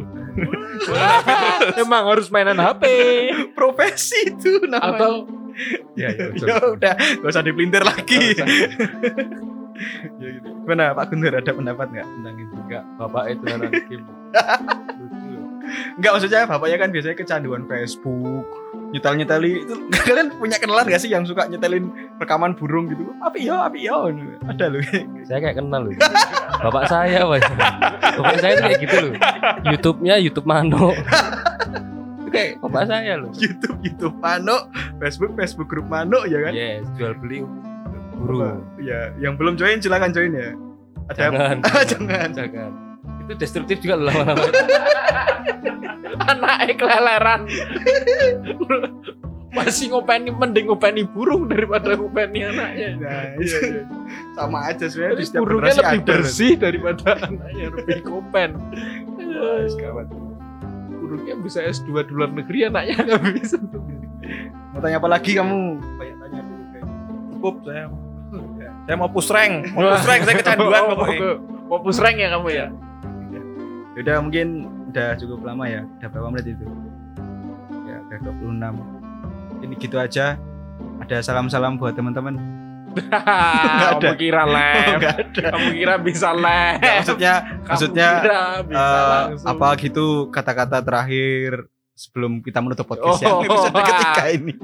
Emang 1.84 2.04
harus 2.10 2.26
mainan 2.34 2.58
HP 2.58 2.82
profesi 3.58 4.34
itu 4.34 4.64
namanya. 4.66 4.98
Atau 4.98 5.12
ya, 6.00 6.08
ya, 6.10 6.26
ya 6.48 6.56
udah 6.74 6.92
gak 6.96 7.30
usah 7.30 7.44
dipelintir 7.44 7.82
lagi 7.82 8.20
ya 8.38 8.44
gitu. 8.44 9.42
Gimana 10.64 10.94
Pak 10.94 11.10
Guntur 11.10 11.34
ada 11.34 11.50
pendapat 11.50 11.86
nggak 11.90 12.06
tentang 12.06 12.36
itu? 12.38 12.54
Enggak. 12.56 12.84
bapak 12.96 13.24
itu 13.34 13.44
anak 13.50 13.70
game. 13.90 14.06
Lucu. 14.96 15.34
Enggak 15.98 16.10
maksudnya 16.14 16.40
bapaknya 16.46 16.76
kan 16.78 16.88
biasanya 16.94 17.16
kecanduan 17.18 17.62
Facebook, 17.66 18.46
nyetel-nyeteli 18.94 19.52
itu 19.66 19.74
kalian 20.06 20.28
punya 20.38 20.56
kenalan 20.62 20.86
gak 20.86 21.02
sih 21.02 21.10
yang 21.10 21.26
suka 21.26 21.50
nyetelin 21.50 21.90
rekaman 22.22 22.54
burung 22.54 22.86
gitu? 22.86 23.02
Api 23.20 23.44
yo, 23.44 23.58
api 23.58 23.78
yo. 23.82 24.14
Ada 24.46 24.70
loh. 24.70 24.80
Saya 25.26 25.38
kayak 25.42 25.58
kenal 25.58 25.90
loh. 25.90 25.92
Bapak 26.64 26.84
saya, 26.86 27.26
Pak. 27.26 27.40
Bapak 28.14 28.36
saya 28.40 28.52
tuh 28.56 28.64
kayak 28.70 28.80
gitu 28.80 28.96
loh. 29.02 29.14
YouTube-nya 29.68 30.14
YouTube 30.22 30.46
Mano. 30.46 30.94
Kayak 32.34 32.58
bapak 32.66 32.82
saya 32.90 33.12
loh. 33.22 33.30
YouTube, 33.38 33.78
YouTube 33.86 34.16
Mano, 34.18 34.66
Facebook, 34.98 35.32
Facebook 35.38 35.68
grup 35.70 35.86
Mano 35.86 36.26
ya 36.26 36.42
kan? 36.42 36.52
Yes, 36.52 36.82
jual 36.98 37.14
beli 37.22 37.46
guru. 38.18 38.58
Ya, 38.82 39.14
yang 39.22 39.38
belum 39.38 39.54
join 39.54 39.78
silakan 39.78 40.10
join 40.10 40.34
ya. 40.34 40.50
Ada 41.14 41.18
Jangan. 41.30 41.56
jangan. 41.86 42.28
Jangan. 42.34 42.70
Itu 43.24 43.32
destruktif 43.38 43.78
juga 43.80 44.02
loh 44.02 44.10
lama-lama. 44.10 44.44
Anaknya 46.34 46.74
keleleran. 46.74 47.40
Masih 49.54 49.94
ngopeni 49.94 50.34
mending 50.34 50.66
ngopeni 50.66 51.06
burung 51.06 51.46
daripada 51.46 51.94
ngopeni 51.94 52.42
anaknya. 52.42 52.88
Nah, 52.98 53.22
iya, 53.38 53.58
iya. 53.62 53.82
sama 54.34 54.66
aja 54.66 54.90
sebenarnya 54.90 55.14
di 55.14 55.18
Jadi 55.22 55.28
setiap 55.30 55.42
burungnya 55.46 55.74
lebih 55.78 56.00
ada. 56.02 56.10
bersih 56.10 56.52
daripada 56.58 57.06
anaknya 57.22 57.66
lebih 57.70 57.98
kopen. 58.02 58.50
Wah, 59.14 59.62
gawat. 59.78 60.06
Burungnya 61.14 61.38
bisa 61.38 61.62
S2 61.62 61.94
di 62.02 62.12
luar 62.12 62.26
negeri 62.26 62.66
anaknya 62.66 62.98
nggak 63.06 63.22
bisa. 63.38 63.54
Mau 64.74 64.82
tanya 64.82 64.98
apa 64.98 65.06
lagi 65.06 65.30
kamu? 65.30 65.78
Banyak 65.94 66.16
tanya 66.18 66.40
dulu. 66.42 66.62
Cukup 67.30 67.54
saya. 67.62 67.86
Saya 68.84 68.96
mau 68.98 69.06
push 69.06 69.30
rank, 69.30 69.54
mau 69.70 69.94
push 69.94 70.06
rank 70.10 70.20
saya 70.26 70.36
kecanduan 70.42 70.80
Oh, 70.82 70.98
pokoknya. 70.98 71.20
oh, 71.22 71.36
Mau 71.70 71.78
push 71.80 72.02
rank 72.02 72.18
ya 72.18 72.28
kamu 72.34 72.48
ya? 72.50 72.66
Udah 73.94 74.16
mungkin 74.18 74.46
udah 74.90 75.14
cukup 75.14 75.38
lama 75.46 75.70
ya. 75.70 75.86
Udah 75.86 76.08
berapa 76.10 76.28
menit 76.34 76.58
itu? 76.58 76.66
Ya, 77.86 77.96
udah 78.02 78.18
26. 78.42 79.62
Ini 79.62 79.74
gitu 79.78 79.96
aja. 79.96 80.34
Ada 80.98 81.22
salam-salam 81.22 81.78
buat 81.78 81.94
teman-teman. 81.94 82.34
Ada. 82.94 83.98
Kamu 84.00 84.12
kira 84.14 84.42
Oh, 84.42 84.50
lem? 84.50 84.86
enggak 84.94 85.14
ada. 85.20 85.44
Kamu 85.50 85.68
kira 85.72 85.94
bisa 85.98 86.28
lem? 86.30 86.74
Maksudnya 86.78 87.34
Kamu 87.40 87.66
maksudnya 87.66 88.08
kira 88.18 88.42
bisa 88.62 88.78
eh, 88.80 89.08
langsung. 89.28 89.48
apa 89.48 89.68
gitu 89.78 90.06
kata-kata 90.28 90.78
terakhir 90.80 91.50
sebelum 91.92 92.32
kita 92.40 92.58
menutup 92.58 92.84
podcast 92.84 93.18
Oh. 93.18 93.42
yang 93.42 93.46
episode 93.46 93.74
ketiga 93.76 94.24
ini. 94.36 94.54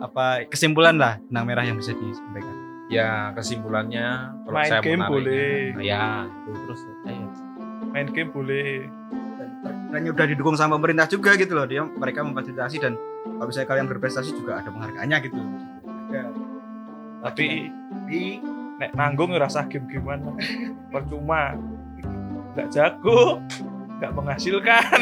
apa 0.00 0.24
kesimpulan 0.46 0.96
lah 0.96 1.18
benang 1.22 1.44
merah 1.44 1.62
yang 1.62 1.76
bisa 1.76 1.92
disampaikan. 1.92 2.54
Ya 2.90 3.30
kesimpulannya 3.32 4.06
kalau 4.42 4.56
Main 4.56 4.66
saya 4.68 4.82
game 4.82 5.02
boleh. 5.02 5.78
Ya 5.78 6.26
itu 6.26 6.58
terus 6.60 6.80
ayo. 7.06 7.26
Main 7.88 8.08
game 8.08 8.30
boleh. 8.30 8.86
Dan 9.90 10.06
udah 10.06 10.26
didukung 10.26 10.54
sama 10.54 10.74
pemerintah 10.74 11.06
juga 11.06 11.34
gitu 11.34 11.52
loh. 11.52 11.66
Dia 11.66 11.82
mereka 11.82 12.22
memfasilitasi 12.22 12.78
dan 12.78 12.94
kalau 13.20 13.46
misalnya 13.46 13.68
kalian 13.68 13.86
berprestasi 13.86 14.30
juga 14.32 14.58
ada 14.58 14.70
penghargaannya 14.70 15.18
gitu. 15.20 15.38
Tapi 17.20 17.68
Tapi 17.90 18.42
nek 18.80 18.90
nanggung 18.96 19.30
ngerasa 19.36 19.68
game-gamean 19.70 20.34
percuma. 20.90 21.54
Nggak 22.56 22.68
jago, 22.74 23.38
nggak 24.00 24.12
menghasilkan. 24.16 24.98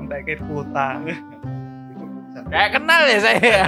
Entah 0.00 0.20
kayak 0.24 0.40
kuota. 0.48 0.88
Kayak 2.48 2.70
kenal 2.80 3.02
ya 3.04 3.18
saya. 3.20 3.60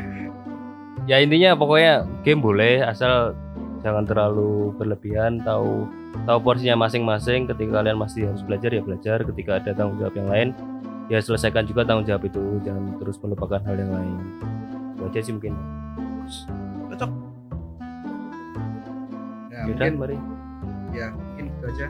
ya 1.10 1.16
intinya 1.18 1.56
pokoknya 1.56 2.06
game 2.22 2.44
boleh 2.44 2.84
asal 2.84 3.34
jangan 3.82 4.06
terlalu 4.06 4.70
berlebihan 4.78 5.42
tahu 5.42 5.90
tahu 6.28 6.38
porsinya 6.38 6.78
masing-masing 6.78 7.50
ketika 7.50 7.82
kalian 7.82 7.98
masih 7.98 8.30
harus 8.30 8.42
belajar 8.46 8.70
ya 8.70 8.82
belajar 8.84 9.18
ketika 9.26 9.58
ada 9.58 9.70
tanggung 9.74 9.98
jawab 9.98 10.14
yang 10.14 10.28
lain 10.30 10.48
ya 11.10 11.18
selesaikan 11.18 11.66
juga 11.66 11.82
tanggung 11.82 12.06
jawab 12.06 12.22
itu 12.22 12.62
jangan 12.62 12.94
terus 13.02 13.18
melupakan 13.18 13.58
hal 13.66 13.74
yang 13.74 13.90
lain 13.90 14.14
itu 14.94 15.02
aja 15.02 15.18
sih 15.26 15.34
mungkin 15.34 15.54
Cocok. 16.92 17.10
ya, 19.48 19.58
ya 19.58 19.60
mungkin 19.68 19.92
mari 19.96 20.16
ya 20.92 21.06
mungkin 21.16 21.44
itu 21.48 21.64
aja. 21.72 21.86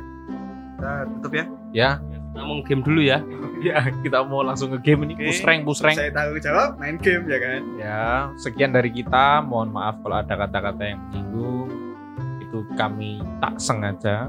Kita 0.72 0.90
tutup 1.14 1.32
ya. 1.34 1.44
ya, 1.70 1.90
kita 1.98 2.38
ngomong 2.42 2.60
game 2.66 2.82
dulu 2.82 3.00
ya 3.02 3.18
ya 3.62 3.78
kita 4.02 4.26
mau 4.26 4.42
langsung 4.42 4.74
ke 4.74 4.78
game 4.82 5.06
ini 5.06 5.14
rank, 5.46 5.62
push 5.62 5.80
rank. 5.80 5.96
Saya 5.96 6.10
tahu 6.10 6.36
jawab 6.42 6.76
main 6.82 6.98
game 6.98 7.24
ya 7.30 7.38
kan. 7.38 7.60
Ya, 7.78 8.06
sekian 8.36 8.74
dari 8.74 8.90
kita. 8.90 9.40
Mohon 9.46 9.70
maaf 9.78 9.96
kalau 10.02 10.16
ada 10.18 10.34
kata-kata 10.34 10.82
yang 10.82 11.00
menyinggung. 11.08 11.70
Itu 12.42 12.66
kami 12.74 13.22
tak 13.38 13.56
sengaja. 13.62 14.28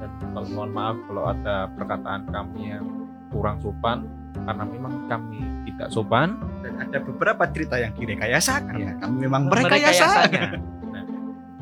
Dan 0.00 0.10
kalau 0.32 0.48
mohon 0.56 0.72
maaf 0.72 0.96
kalau 1.06 1.22
ada 1.30 1.68
perkataan 1.76 2.22
kami 2.32 2.72
yang 2.72 2.84
kurang 3.30 3.60
sopan 3.60 4.08
karena 4.32 4.64
memang 4.64 4.94
kami 5.06 5.40
tidak 5.68 5.88
sopan. 5.92 6.40
Dan 6.66 6.82
ada 6.82 6.98
beberapa 6.98 7.46
cerita 7.46 7.78
yang 7.78 7.94
direkayasa 7.94 8.58
karena 8.66 8.90
Iya. 8.90 8.92
kami 8.98 9.16
memang 9.22 9.42
merekayasa. 9.46 10.06
Nah, 10.26 11.04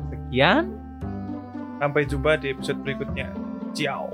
sekian. 0.09 0.63
Sampai 1.77 2.09
jumpa 2.09 2.41
di 2.41 2.49
episode 2.49 2.81
berikutnya. 2.81 3.29
Ciao. 3.71 4.09